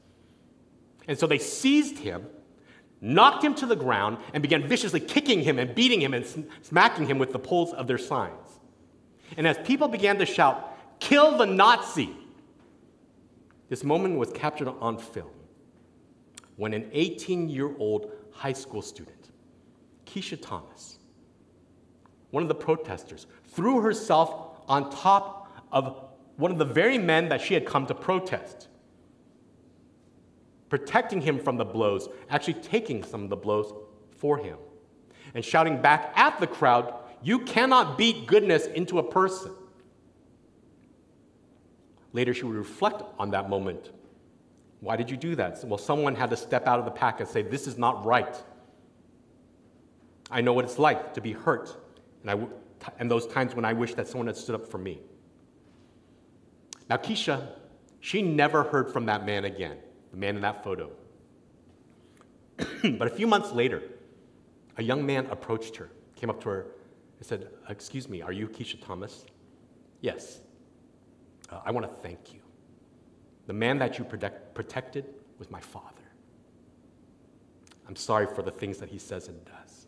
And 1.09 1.19
so 1.19 1.27
they 1.27 1.39
seized 1.39 1.99
him, 1.99 2.27
knocked 3.01 3.45
him 3.45 3.55
to 3.57 3.67
the 3.67 3.77
ground, 3.77 4.19
and 4.33 4.43
began 4.43 4.67
viciously 4.67 5.01
kicking 5.01 5.41
him 5.41 5.59
and 5.59 5.75
beating 5.75 6.01
him 6.01 6.15
and 6.15 6.27
smacking 6.63 7.07
him 7.07 7.19
with 7.19 7.33
the 7.33 7.39
poles 7.39 7.73
of 7.75 7.87
their 7.87 7.99
signs. 7.99 8.61
And 9.37 9.47
as 9.47 9.59
people 9.59 9.89
began 9.89 10.19
to 10.19 10.27
shout, 10.27 10.75
Kill 11.01 11.37
the 11.37 11.47
Nazi! 11.47 12.11
This 13.69 13.85
moment 13.85 14.17
was 14.17 14.31
captured 14.33 14.69
on 14.69 14.99
film 14.99 15.31
when 16.57 16.75
an 16.75 16.89
18 16.93 17.49
year 17.49 17.71
old 17.79 18.11
high 18.33 18.53
school 18.53 18.83
student, 18.83 19.31
Keshia 20.07 20.41
Thomas, 20.41 20.99
one 22.31 22.43
of 22.43 22.49
the 22.49 22.55
protesters, 22.55 23.27
threw 23.45 23.81
herself 23.81 24.61
on 24.69 24.91
top 24.91 25.51
of 25.71 26.09
one 26.37 26.51
of 26.51 26.59
the 26.59 26.65
very 26.65 26.99
men 26.99 27.29
that 27.29 27.41
she 27.41 27.55
had 27.55 27.65
come 27.65 27.87
to 27.87 27.95
protest, 27.95 28.69
protecting 30.69 31.21
him 31.21 31.39
from 31.39 31.57
the 31.57 31.65
blows, 31.65 32.09
actually 32.31 32.55
taking 32.55 33.03
some 33.03 33.25
of 33.25 33.31
the 33.31 33.37
blows 33.37 33.73
for 34.17 34.39
him, 34.39 34.59
and 35.35 35.45
shouting 35.45 35.81
back 35.81 36.13
at 36.17 36.39
the 36.41 36.47
crowd, 36.47 36.95
You 37.23 37.41
cannot 37.41 37.99
beat 37.99 38.27
goodness 38.27 38.67
into 38.67 38.99
a 38.99 39.03
person. 39.03 39.53
Later, 42.13 42.33
she 42.33 42.45
would 42.45 42.57
reflect 42.57 43.03
on 43.19 43.31
that 43.31 43.49
moment. 43.49 43.91
Why 44.81 44.97
did 44.97 45.11
you 45.11 45.17
do 45.17 45.35
that? 45.37 45.63
Well, 45.65 45.79
someone 45.79 46.15
had 46.15 46.31
to 46.31 46.37
step 46.37 46.67
out 46.67 46.79
of 46.79 46.85
the 46.85 46.91
pack 46.91 47.21
and 47.21 47.29
say, 47.29 47.43
This 47.43 47.67
is 47.67 47.79
not 47.79 48.05
right. 48.05 48.37
I 50.31 50.41
know 50.41 50.53
what 50.53 50.65
it's 50.65 50.79
like 50.79 51.15
to 51.15 51.21
be 51.21 51.33
hurt, 51.33 51.75
and, 52.23 52.31
I, 52.31 52.91
and 52.99 53.11
those 53.11 53.27
times 53.27 53.55
when 53.55 53.65
I 53.65 53.73
wish 53.73 53.95
that 53.95 54.07
someone 54.07 54.27
had 54.27 54.37
stood 54.37 54.55
up 54.55 54.69
for 54.69 54.79
me. 54.79 55.01
Now, 56.89 56.97
Keshia, 56.97 57.49
she 58.01 58.23
never 58.23 58.63
heard 58.63 58.93
from 58.93 59.07
that 59.07 59.25
man 59.25 59.45
again, 59.45 59.79
the 60.11 60.17
man 60.17 60.37
in 60.37 60.43
that 60.43 60.65
photo. 60.65 60.91
but 62.99 63.07
a 63.07 63.11
few 63.11 63.27
months 63.27 63.53
later, 63.53 63.83
a 64.77 64.83
young 64.83 65.05
man 65.05 65.27
approached 65.27 65.77
her, 65.77 65.91
came 66.17 66.31
up 66.31 66.41
to 66.43 66.49
her, 66.49 66.67
and 67.19 67.27
said, 67.27 67.49
Excuse 67.69 68.09
me, 68.09 68.23
are 68.23 68.33
you 68.33 68.49
Keshia 68.49 68.85
Thomas? 68.85 69.25
Yes. 70.01 70.41
Uh, 71.51 71.61
I 71.65 71.71
want 71.71 71.87
to 71.87 72.03
thank 72.03 72.33
you. 72.33 72.41
The 73.47 73.53
man 73.53 73.79
that 73.79 73.99
you 73.99 74.05
protect, 74.05 74.55
protected 74.55 75.07
was 75.39 75.51
my 75.51 75.61
father. 75.61 75.85
I'm 77.89 77.97
sorry 77.97 78.27
for 78.27 78.43
the 78.43 78.51
things 78.51 78.79
that 78.79 78.91
he 78.91 78.99
says 78.99 79.29
and 79.29 79.43
does. 79.45 79.87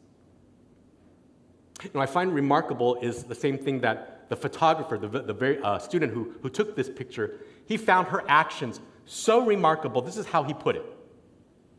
You 1.85 1.91
know, 1.95 2.01
I 2.01 2.07
find 2.07 2.35
remarkable 2.35 2.97
is 2.97 3.25
the 3.25 3.35
same 3.35 3.59
thing 3.59 3.81
that 3.81 4.29
the 4.29 4.37
photographer, 4.37 4.97
the, 4.97 5.09
the 5.09 5.35
very, 5.35 5.61
uh, 5.63 5.79
student 5.79 6.13
who, 6.13 6.35
who 6.41 6.49
took 6.49 6.77
this 6.77 6.89
picture, 6.89 7.41
he 7.67 7.77
found 7.77 8.09
her 8.09 8.25
actions 8.29 8.81
so 9.11 9.45
remarkable. 9.45 10.03
This 10.03 10.17
is 10.17 10.27
how 10.27 10.45
he 10.45 10.55
put 10.55 10.77
it 10.77 10.87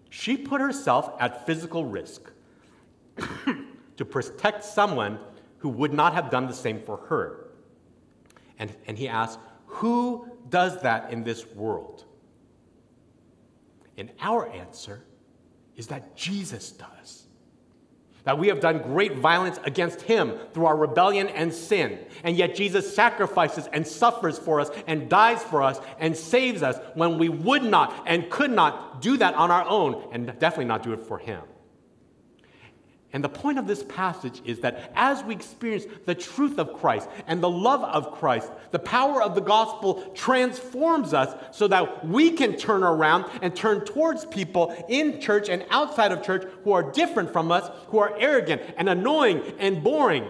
She 0.10 0.36
put 0.36 0.60
herself 0.60 1.14
at 1.20 1.46
physical 1.46 1.86
risk 1.86 2.30
to 3.98 4.06
protect 4.06 4.66
someone 4.66 5.18
who 5.60 5.70
would 5.70 5.94
not 5.94 6.14
have 6.14 6.30
done 6.30 6.48
the 6.48 6.54
same 6.54 6.82
for 6.82 6.98
her. 7.08 7.48
And, 8.60 8.76
and 8.86 8.98
he 8.98 9.08
asks, 9.08 9.42
Who 9.66 10.30
does 10.50 10.82
that 10.82 11.14
in 11.14 11.24
this 11.24 11.46
world? 11.48 12.04
And 13.98 14.12
our 14.22 14.52
answer 14.52 15.04
is 15.78 15.88
that 15.88 16.16
Jesus 16.16 16.72
does. 16.72 17.28
That 18.24 18.38
we 18.38 18.50
have 18.50 18.60
done 18.60 18.84
great 18.84 19.18
violence 19.18 19.60
against 19.64 20.02
him 20.04 20.38
through 20.54 20.66
our 20.66 20.78
rebellion 20.78 21.28
and 21.30 21.52
sin. 21.54 22.00
And 22.24 22.38
yet 22.38 22.56
Jesus 22.56 22.96
sacrifices 22.96 23.68
and 23.74 23.86
suffers 23.86 24.38
for 24.38 24.60
us 24.60 24.70
and 24.86 25.10
dies 25.10 25.42
for 25.44 25.64
us 25.64 25.80
and 26.00 26.16
saves 26.16 26.62
us 26.62 26.78
when 26.94 27.18
we 27.18 27.30
would 27.30 27.64
not 27.64 28.04
and 28.06 28.30
could 28.30 28.52
not 28.52 29.02
do 29.02 29.18
that 29.18 29.34
on 29.34 29.50
our 29.50 29.68
own 29.68 30.08
and 30.12 30.28
definitely 30.40 30.66
not 30.66 30.84
do 30.84 30.94
it 30.94 31.02
for 31.02 31.18
him. 31.18 31.42
And 33.14 33.24
the 33.24 33.30
point 33.30 33.60
of 33.60 33.68
this 33.68 33.84
passage 33.84 34.42
is 34.46 34.60
that 34.60 34.92
as 34.96 35.22
we 35.24 35.36
experience 35.36 35.86
the 36.06 36.16
truth 36.16 36.58
of 36.58 36.74
Christ 36.74 37.10
and 37.28 37.44
the 37.44 37.50
love 37.50 37.84
of 37.84 38.14
Christ, 38.14 38.50
the 38.72 38.80
power 38.80 39.22
of 39.22 39.36
the 39.36 39.42
gospel 39.42 40.02
transforms 40.16 41.14
us 41.14 41.36
so 41.52 41.68
that 41.68 42.08
we 42.08 42.32
can 42.32 42.56
turn 42.56 42.84
around 42.84 43.26
and 43.42 43.54
turn 43.54 43.84
towards 43.84 44.26
people 44.26 44.74
in 44.88 45.20
church 45.20 45.50
and 45.50 45.66
outside 45.72 46.14
of 46.14 46.24
church 46.24 46.48
who 46.64 46.72
are 46.72 46.90
different 46.92 47.34
from 47.34 47.52
us, 47.52 47.70
who 47.88 47.98
are 47.98 48.16
arrogant 48.18 48.62
and 48.78 48.88
annoying 48.88 49.42
and 49.60 49.84
boring, 49.84 50.26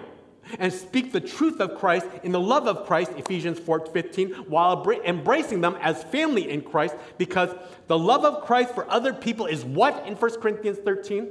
and 0.58 0.74
speak 0.74 1.12
the 1.12 1.22
truth 1.22 1.60
of 1.60 1.78
Christ 1.78 2.08
in 2.24 2.32
the 2.32 2.39
love 2.39 2.67
of 2.67 2.88
Christ, 2.88 3.12
Ephesians 3.15 3.60
4:15, 3.60 4.50
while 4.50 4.84
embracing 5.06 5.62
them 5.62 5.78
as 5.82 6.04
family 6.06 6.50
in 6.50 6.62
Christ, 6.62 6.96
because 7.20 7.54
the 7.86 7.98
love 7.98 8.26
of 8.26 8.44
Christ 8.44 8.74
for 8.74 8.89
other 8.89 9.13
people 9.13 9.46
is 9.46 9.63
what 9.63 10.04
in 10.08 10.15
1 10.15 10.41
Corinthians 10.41 10.80
13? 10.80 11.28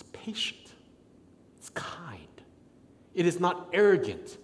It's 0.00 0.08
patient, 0.14 0.72
it's 1.58 1.68
kind, 1.70 2.26
it 3.14 3.26
is 3.26 3.38
not 3.38 3.68
arrogant, 3.74 4.38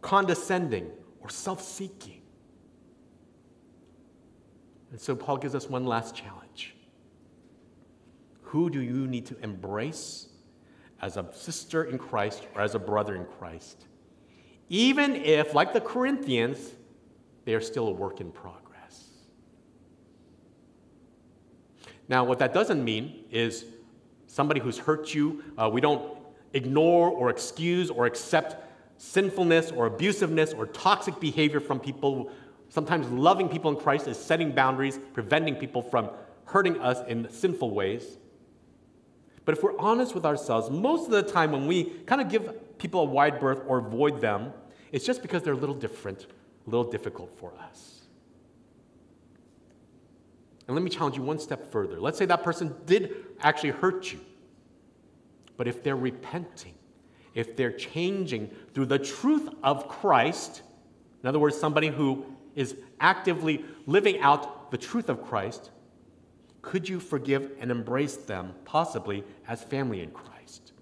condescending, 0.00 0.90
or 1.20 1.30
self 1.30 1.62
seeking. 1.62 2.22
And 4.90 5.00
so 5.00 5.14
Paul 5.14 5.36
gives 5.36 5.54
us 5.54 5.68
one 5.68 5.86
last 5.86 6.16
challenge. 6.16 6.74
Who 8.42 8.68
do 8.68 8.82
you 8.82 9.06
need 9.06 9.26
to 9.26 9.38
embrace 9.38 10.26
as 11.00 11.16
a 11.16 11.26
sister 11.32 11.84
in 11.84 11.96
Christ 11.96 12.42
or 12.56 12.62
as 12.62 12.74
a 12.74 12.80
brother 12.80 13.14
in 13.14 13.26
Christ? 13.26 13.86
Even 14.68 15.14
if, 15.14 15.54
like 15.54 15.72
the 15.72 15.80
Corinthians, 15.80 16.72
they 17.44 17.54
are 17.54 17.60
still 17.60 17.86
a 17.86 17.92
work 17.92 18.20
in 18.20 18.32
progress. 18.32 19.08
Now, 22.08 22.24
what 22.24 22.40
that 22.40 22.52
doesn't 22.52 22.84
mean 22.84 23.24
is 23.30 23.66
somebody 24.32 24.60
who's 24.60 24.78
hurt 24.78 25.14
you. 25.14 25.44
Uh, 25.58 25.68
we 25.70 25.80
don't 25.82 26.16
ignore 26.54 27.10
or 27.10 27.28
excuse 27.28 27.90
or 27.90 28.06
accept 28.06 28.56
sinfulness 28.96 29.70
or 29.70 29.90
abusiveness 29.90 30.56
or 30.56 30.66
toxic 30.66 31.20
behavior 31.20 31.60
from 31.60 31.78
people. 31.78 32.30
Sometimes 32.70 33.06
loving 33.10 33.50
people 33.50 33.70
in 33.70 33.76
Christ 33.76 34.08
is 34.08 34.16
setting 34.16 34.52
boundaries, 34.52 34.98
preventing 35.12 35.56
people 35.56 35.82
from 35.82 36.08
hurting 36.46 36.80
us 36.80 37.06
in 37.08 37.30
sinful 37.30 37.72
ways. 37.72 38.16
But 39.44 39.58
if 39.58 39.62
we're 39.62 39.78
honest 39.78 40.14
with 40.14 40.24
ourselves, 40.24 40.70
most 40.70 41.06
of 41.06 41.10
the 41.10 41.22
time 41.22 41.52
when 41.52 41.66
we 41.66 41.84
kind 42.06 42.22
of 42.22 42.30
give 42.30 42.78
people 42.78 43.00
a 43.00 43.04
wide 43.04 43.38
berth 43.38 43.60
or 43.66 43.78
avoid 43.78 44.22
them, 44.22 44.52
it's 44.92 45.04
just 45.04 45.20
because 45.20 45.42
they're 45.42 45.52
a 45.52 45.56
little 45.56 45.74
different, 45.74 46.26
a 46.66 46.70
little 46.70 46.90
difficult 46.90 47.36
for 47.38 47.52
us. 47.68 48.01
And 50.66 50.76
let 50.76 50.82
me 50.82 50.90
challenge 50.90 51.16
you 51.16 51.22
one 51.22 51.38
step 51.38 51.70
further. 51.72 52.00
Let's 52.00 52.18
say 52.18 52.26
that 52.26 52.42
person 52.42 52.74
did 52.86 53.14
actually 53.40 53.70
hurt 53.70 54.12
you. 54.12 54.20
But 55.56 55.68
if 55.68 55.82
they're 55.82 55.96
repenting, 55.96 56.74
if 57.34 57.56
they're 57.56 57.72
changing 57.72 58.50
through 58.74 58.86
the 58.86 58.98
truth 58.98 59.48
of 59.62 59.88
Christ, 59.88 60.62
in 61.22 61.28
other 61.28 61.38
words, 61.38 61.56
somebody 61.56 61.88
who 61.88 62.24
is 62.54 62.76
actively 63.00 63.64
living 63.86 64.20
out 64.20 64.70
the 64.70 64.78
truth 64.78 65.08
of 65.08 65.24
Christ, 65.24 65.70
could 66.62 66.88
you 66.88 67.00
forgive 67.00 67.52
and 67.58 67.70
embrace 67.70 68.16
them, 68.16 68.54
possibly 68.64 69.24
as 69.48 69.62
family 69.62 70.00
in 70.00 70.10
Christ? 70.10 70.72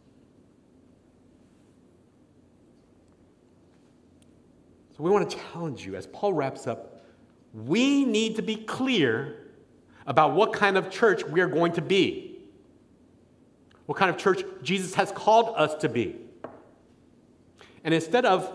So 4.96 5.02
we 5.02 5.10
want 5.10 5.30
to 5.30 5.36
challenge 5.36 5.86
you 5.86 5.96
as 5.96 6.06
Paul 6.06 6.34
wraps 6.34 6.66
up. 6.66 7.06
We 7.54 8.04
need 8.04 8.36
to 8.36 8.42
be 8.42 8.56
clear 8.56 9.39
about 10.06 10.34
what 10.34 10.52
kind 10.52 10.76
of 10.76 10.90
church 10.90 11.24
we 11.24 11.40
are 11.40 11.46
going 11.46 11.72
to 11.72 11.82
be, 11.82 12.38
what 13.86 13.98
kind 13.98 14.10
of 14.10 14.16
church 14.16 14.42
Jesus 14.62 14.94
has 14.94 15.12
called 15.12 15.54
us 15.56 15.74
to 15.82 15.88
be. 15.88 16.16
And 17.84 17.94
instead 17.94 18.24
of 18.24 18.52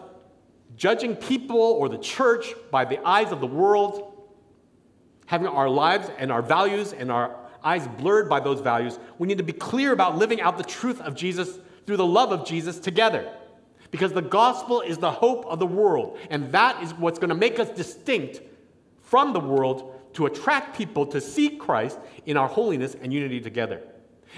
judging 0.76 1.16
people 1.16 1.58
or 1.58 1.90
the 1.90 1.98
church 1.98 2.54
by 2.72 2.86
the 2.86 3.06
eyes 3.06 3.32
of 3.32 3.40
the 3.40 3.48
world, 3.48 4.14
having 5.26 5.48
our 5.48 5.70
lives 5.70 6.10
and 6.18 6.32
our 6.32 6.42
values 6.42 6.94
and 6.94 7.12
our 7.12 7.36
eyes 7.64 7.88
blurred 7.98 8.30
by 8.30 8.40
those 8.40 8.62
values, 8.62 9.00
we 9.18 9.28
need 9.28 9.38
to 9.38 9.44
be 9.44 9.54
clear 9.54 9.92
about 9.92 10.18
living 10.18 10.42
out 10.42 10.58
the 10.58 10.64
truth 10.64 11.02
of 11.02 11.16
Jesus 11.16 11.58
through 11.86 11.98
the 11.98 12.06
love 12.06 12.32
of 12.32 12.46
Jesus 12.46 12.80
together. 12.80 13.32
Because 13.92 14.14
the 14.14 14.22
gospel 14.22 14.82
is 14.82 14.98
the 14.98 15.12
hope 15.12 15.46
of 15.46 15.60
the 15.60 15.66
world, 15.66 16.18
and 16.30 16.52
that 16.52 16.84
is 16.84 16.94
what's 16.94 17.18
going 17.18 17.30
to 17.30 17.36
make 17.36 17.60
us 17.60 17.70
distinct 17.70 18.42
from 19.02 19.34
the 19.34 19.40
world 19.40 19.95
to 20.16 20.26
attract 20.26 20.78
people 20.78 21.06
to 21.08 21.22
seek 21.22 21.60
Christ 21.60 22.00
in 22.26 22.36
our 22.36 22.48
holiness 22.48 22.96
and 23.00 23.14
unity 23.14 23.40
together. 23.40 23.82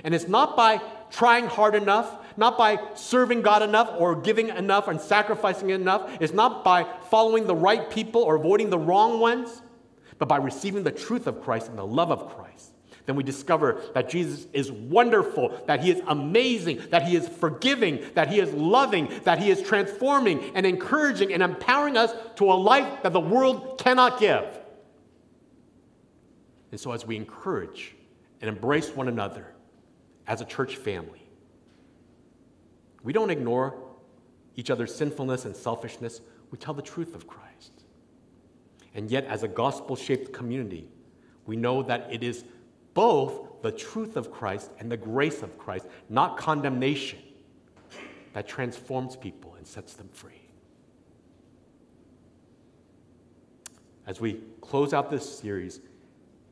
And 0.03 0.13
it's 0.13 0.27
not 0.27 0.55
by 0.55 0.81
trying 1.09 1.47
hard 1.47 1.73
enough, 1.73 2.19
not 2.37 2.57
by 2.57 2.79
serving 2.93 3.41
God 3.41 3.63
enough 3.63 3.89
or 3.97 4.15
giving 4.15 4.49
enough 4.49 4.87
and 4.87 4.99
sacrificing 4.99 5.69
enough. 5.71 6.17
It's 6.19 6.33
not 6.33 6.63
by 6.63 6.85
following 7.09 7.47
the 7.47 7.55
right 7.55 7.89
people 7.89 8.21
or 8.21 8.35
avoiding 8.35 8.69
the 8.69 8.77
wrong 8.77 9.19
ones, 9.19 9.61
but 10.19 10.27
by 10.27 10.37
receiving 10.37 10.83
the 10.83 10.91
truth 10.91 11.25
of 11.25 11.41
Christ 11.41 11.69
and 11.69 11.77
the 11.77 11.85
love 11.85 12.11
of 12.11 12.35
Christ. 12.35 12.71
Then 13.05 13.15
we 13.15 13.23
discover 13.23 13.81
that 13.93 14.09
Jesus 14.09 14.47
is 14.51 14.69
wonderful, 14.69 15.63
that 15.65 15.81
he 15.81 15.91
is 15.91 16.01
amazing, 16.07 16.81
that 16.89 17.03
he 17.03 17.15
is 17.15 17.27
forgiving, 17.27 18.03
that 18.15 18.27
he 18.27 18.39
is 18.39 18.51
loving, 18.53 19.09
that 19.23 19.39
he 19.39 19.49
is 19.49 19.61
transforming 19.61 20.51
and 20.55 20.65
encouraging 20.65 21.33
and 21.33 21.41
empowering 21.41 21.95
us 21.95 22.13
to 22.35 22.51
a 22.51 22.53
life 22.53 23.03
that 23.03 23.13
the 23.13 23.19
world 23.19 23.79
cannot 23.79 24.19
give. 24.19 24.56
And 26.71 26.79
so, 26.79 26.91
as 26.91 27.05
we 27.05 27.15
encourage 27.15 27.95
and 28.41 28.49
embrace 28.49 28.89
one 28.89 29.07
another 29.07 29.53
as 30.27 30.41
a 30.41 30.45
church 30.45 30.75
family, 30.75 31.21
we 33.03 33.13
don't 33.13 33.29
ignore 33.29 33.75
each 34.55 34.69
other's 34.69 34.93
sinfulness 34.93 35.45
and 35.45 35.55
selfishness. 35.55 36.21
We 36.51 36.57
tell 36.57 36.73
the 36.73 36.81
truth 36.81 37.15
of 37.15 37.27
Christ. 37.27 37.71
And 38.93 39.09
yet, 39.09 39.25
as 39.25 39.43
a 39.43 39.47
gospel 39.47 39.95
shaped 39.95 40.33
community, 40.33 40.89
we 41.45 41.55
know 41.55 41.83
that 41.83 42.07
it 42.11 42.23
is 42.23 42.43
both 42.93 43.61
the 43.61 43.71
truth 43.71 44.17
of 44.17 44.31
Christ 44.31 44.71
and 44.79 44.91
the 44.91 44.97
grace 44.97 45.43
of 45.43 45.57
Christ, 45.57 45.85
not 46.09 46.37
condemnation, 46.37 47.19
that 48.33 48.47
transforms 48.47 49.15
people 49.15 49.55
and 49.55 49.65
sets 49.65 49.93
them 49.93 50.09
free. 50.11 50.41
As 54.05 54.21
we 54.21 54.41
close 54.61 54.93
out 54.93 55.11
this 55.11 55.39
series, 55.39 55.79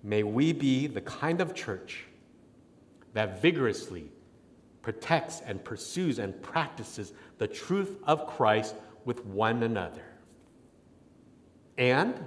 May 0.05 0.21
we 0.21 0.53
be 0.53 0.85
the 0.85 1.01
kind 1.01 1.41
of 1.41 1.55
church 1.55 2.03
that 3.13 3.41
vigorously 3.41 4.11
protects 4.83 5.41
and 5.43 5.63
pursues 5.63 6.19
and 6.19 6.39
practices 6.43 7.11
the 7.39 7.47
truth 7.47 7.97
of 8.03 8.27
Christ 8.27 8.75
with 9.03 9.25
one 9.25 9.63
another. 9.63 10.03
And 11.79 12.23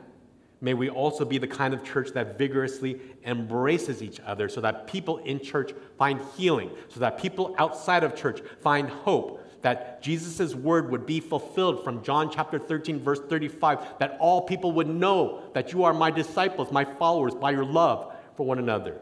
may 0.60 0.74
we 0.74 0.90
also 0.90 1.24
be 1.24 1.38
the 1.38 1.46
kind 1.46 1.72
of 1.72 1.84
church 1.84 2.10
that 2.14 2.36
vigorously 2.36 3.00
embraces 3.24 4.02
each 4.02 4.18
other 4.26 4.48
so 4.48 4.60
that 4.60 4.88
people 4.88 5.18
in 5.18 5.38
church 5.38 5.72
find 5.96 6.20
healing, 6.36 6.72
so 6.88 6.98
that 6.98 7.16
people 7.16 7.54
outside 7.58 8.02
of 8.02 8.16
church 8.16 8.40
find 8.60 8.90
hope, 8.90 9.47
that 9.62 10.02
Jesus' 10.02 10.54
word 10.54 10.90
would 10.90 11.06
be 11.06 11.20
fulfilled 11.20 11.82
from 11.82 12.02
John 12.02 12.30
chapter 12.30 12.58
13, 12.58 13.00
verse 13.00 13.20
35, 13.20 13.98
that 13.98 14.16
all 14.20 14.42
people 14.42 14.72
would 14.72 14.88
know 14.88 15.42
that 15.54 15.72
you 15.72 15.84
are 15.84 15.92
my 15.92 16.10
disciples, 16.10 16.70
my 16.70 16.84
followers, 16.84 17.34
by 17.34 17.50
your 17.50 17.64
love 17.64 18.14
for 18.36 18.46
one 18.46 18.58
another. 18.58 19.00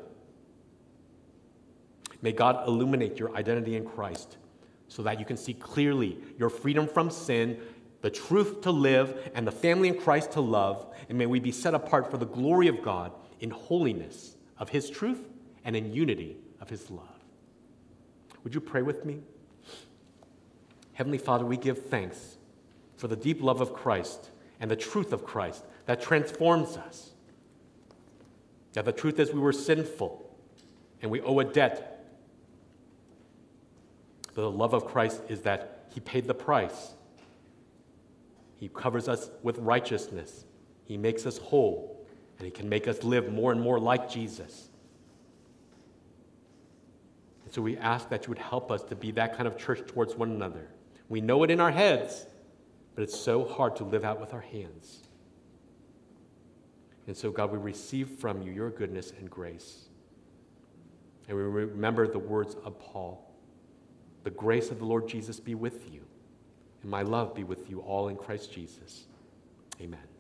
May 2.23 2.33
God 2.33 2.67
illuminate 2.67 3.19
your 3.19 3.37
identity 3.37 3.77
in 3.77 3.85
Christ 3.85 4.39
so 4.89 5.03
that 5.03 5.19
you 5.19 5.27
can 5.27 5.37
see 5.37 5.55
clearly 5.55 6.19
your 6.39 6.49
freedom 6.49 6.89
from 6.89 7.11
sin, 7.11 7.61
the 8.01 8.11
truth 8.11 8.63
to 8.63 8.71
live, 8.71 9.31
and 9.35 9.47
the 9.47 9.53
family 9.53 9.89
in 9.89 10.01
Christ 10.01 10.33
to 10.33 10.41
love. 10.41 10.95
And 11.09 11.19
may 11.19 11.27
we 11.27 11.41
be 11.41 11.53
set 11.53 11.75
apart 11.75 12.11
for 12.11 12.19
the 12.19 12.27
glory 12.27 12.69
of 12.69 12.83
God 12.83 13.13
in 13.41 13.51
holiness 13.51 14.37
of 14.59 14.71
His 14.71 14.89
truth 14.89 15.21
and 15.65 15.77
in 15.77 15.93
unity 15.93 16.37
of 16.61 16.71
His 16.71 16.91
love. 16.91 17.09
Would 18.45 18.55
you 18.55 18.61
pray 18.61 18.83
with 18.83 19.05
me? 19.05 19.21
Heavenly 20.97 21.19
Father, 21.19 21.45
we 21.45 21.59
give 21.59 21.85
thanks 21.87 22.39
for 22.97 23.07
the 23.07 23.17
deep 23.17 23.43
love 23.43 23.61
of 23.61 23.75
Christ 23.75 24.31
and 24.59 24.71
the 24.71 24.77
truth 24.77 25.13
of 25.13 25.27
Christ 25.27 25.63
that 25.85 26.01
transforms 26.01 26.79
us. 26.79 27.11
That 28.73 28.87
the 28.87 28.93
truth 28.93 29.19
is 29.19 29.31
we 29.31 29.39
were 29.39 29.53
sinful 29.53 30.27
and 31.03 31.11
we 31.11 31.21
owe 31.21 31.39
a 31.39 31.45
debt. 31.45 32.03
But 34.29 34.37
the 34.41 34.51
love 34.51 34.73
of 34.73 34.87
Christ 34.87 35.21
is 35.29 35.43
that 35.43 35.91
He 35.93 36.01
paid 36.01 36.27
the 36.27 36.33
price. 36.33 36.95
He 38.57 38.71
covers 38.71 39.07
us 39.07 39.29
with 39.43 39.59
righteousness. 39.59 40.47
He 40.87 40.97
makes 40.97 41.27
us 41.27 41.37
whole, 41.37 42.07
and 42.39 42.47
He 42.47 42.51
can 42.51 42.71
make 42.71 42.89
us 42.89 43.03
live 43.03 43.31
more 43.31 43.53
and 43.53 43.61
more 43.61 43.79
like 43.79 44.11
Jesus. 44.11 44.71
And 47.45 47.53
so 47.53 47.61
we 47.61 47.77
ask 47.77 48.09
that 48.09 48.25
you 48.25 48.31
would 48.31 48.39
help 48.39 48.71
us 48.71 48.83
to 48.85 48.97
be 48.97 49.11
that 49.11 49.37
kind 49.37 49.47
of 49.47 49.59
church 49.59 49.87
towards 49.87 50.17
one 50.17 50.31
another. 50.31 50.71
We 51.09 51.21
know 51.21 51.43
it 51.45 51.51
in 51.51 51.61
our 51.61 51.71
heads, 51.71 52.27
but 52.95 53.03
it's 53.03 53.19
so 53.19 53.45
hard 53.45 53.77
to 53.77 53.85
live 53.85 54.05
out 54.05 54.21
with 54.21 54.35
our 54.35 54.41
hands. 54.41 55.01
And 57.07 57.17
so, 57.17 57.31
God, 57.31 57.53
we 57.53 57.59
receive 57.59 58.09
from 58.09 58.43
you 58.43 58.53
your 58.53 58.71
goodness 58.71 59.13
and 59.17 59.31
grace. 59.31 59.89
And 61.29 61.37
we 61.37 61.43
remember 61.43 62.07
the 62.07 62.19
words 62.19 62.57
of 62.65 62.79
Paul 62.81 63.23
The 64.25 64.31
grace 64.31 64.71
of 64.71 64.79
the 64.79 64.85
Lord 64.85 65.09
Jesus 65.09 65.39
be 65.39 65.55
with 65.55 65.93
you, 65.93 66.03
and 66.83 66.91
my 66.91 67.03
love 67.03 67.35
be 67.35 67.45
with 67.45 67.71
you 67.71 67.81
all 67.81 68.09
in 68.09 68.17
Christ 68.17 68.53
Jesus. 68.53 69.05
Amen. 69.81 70.16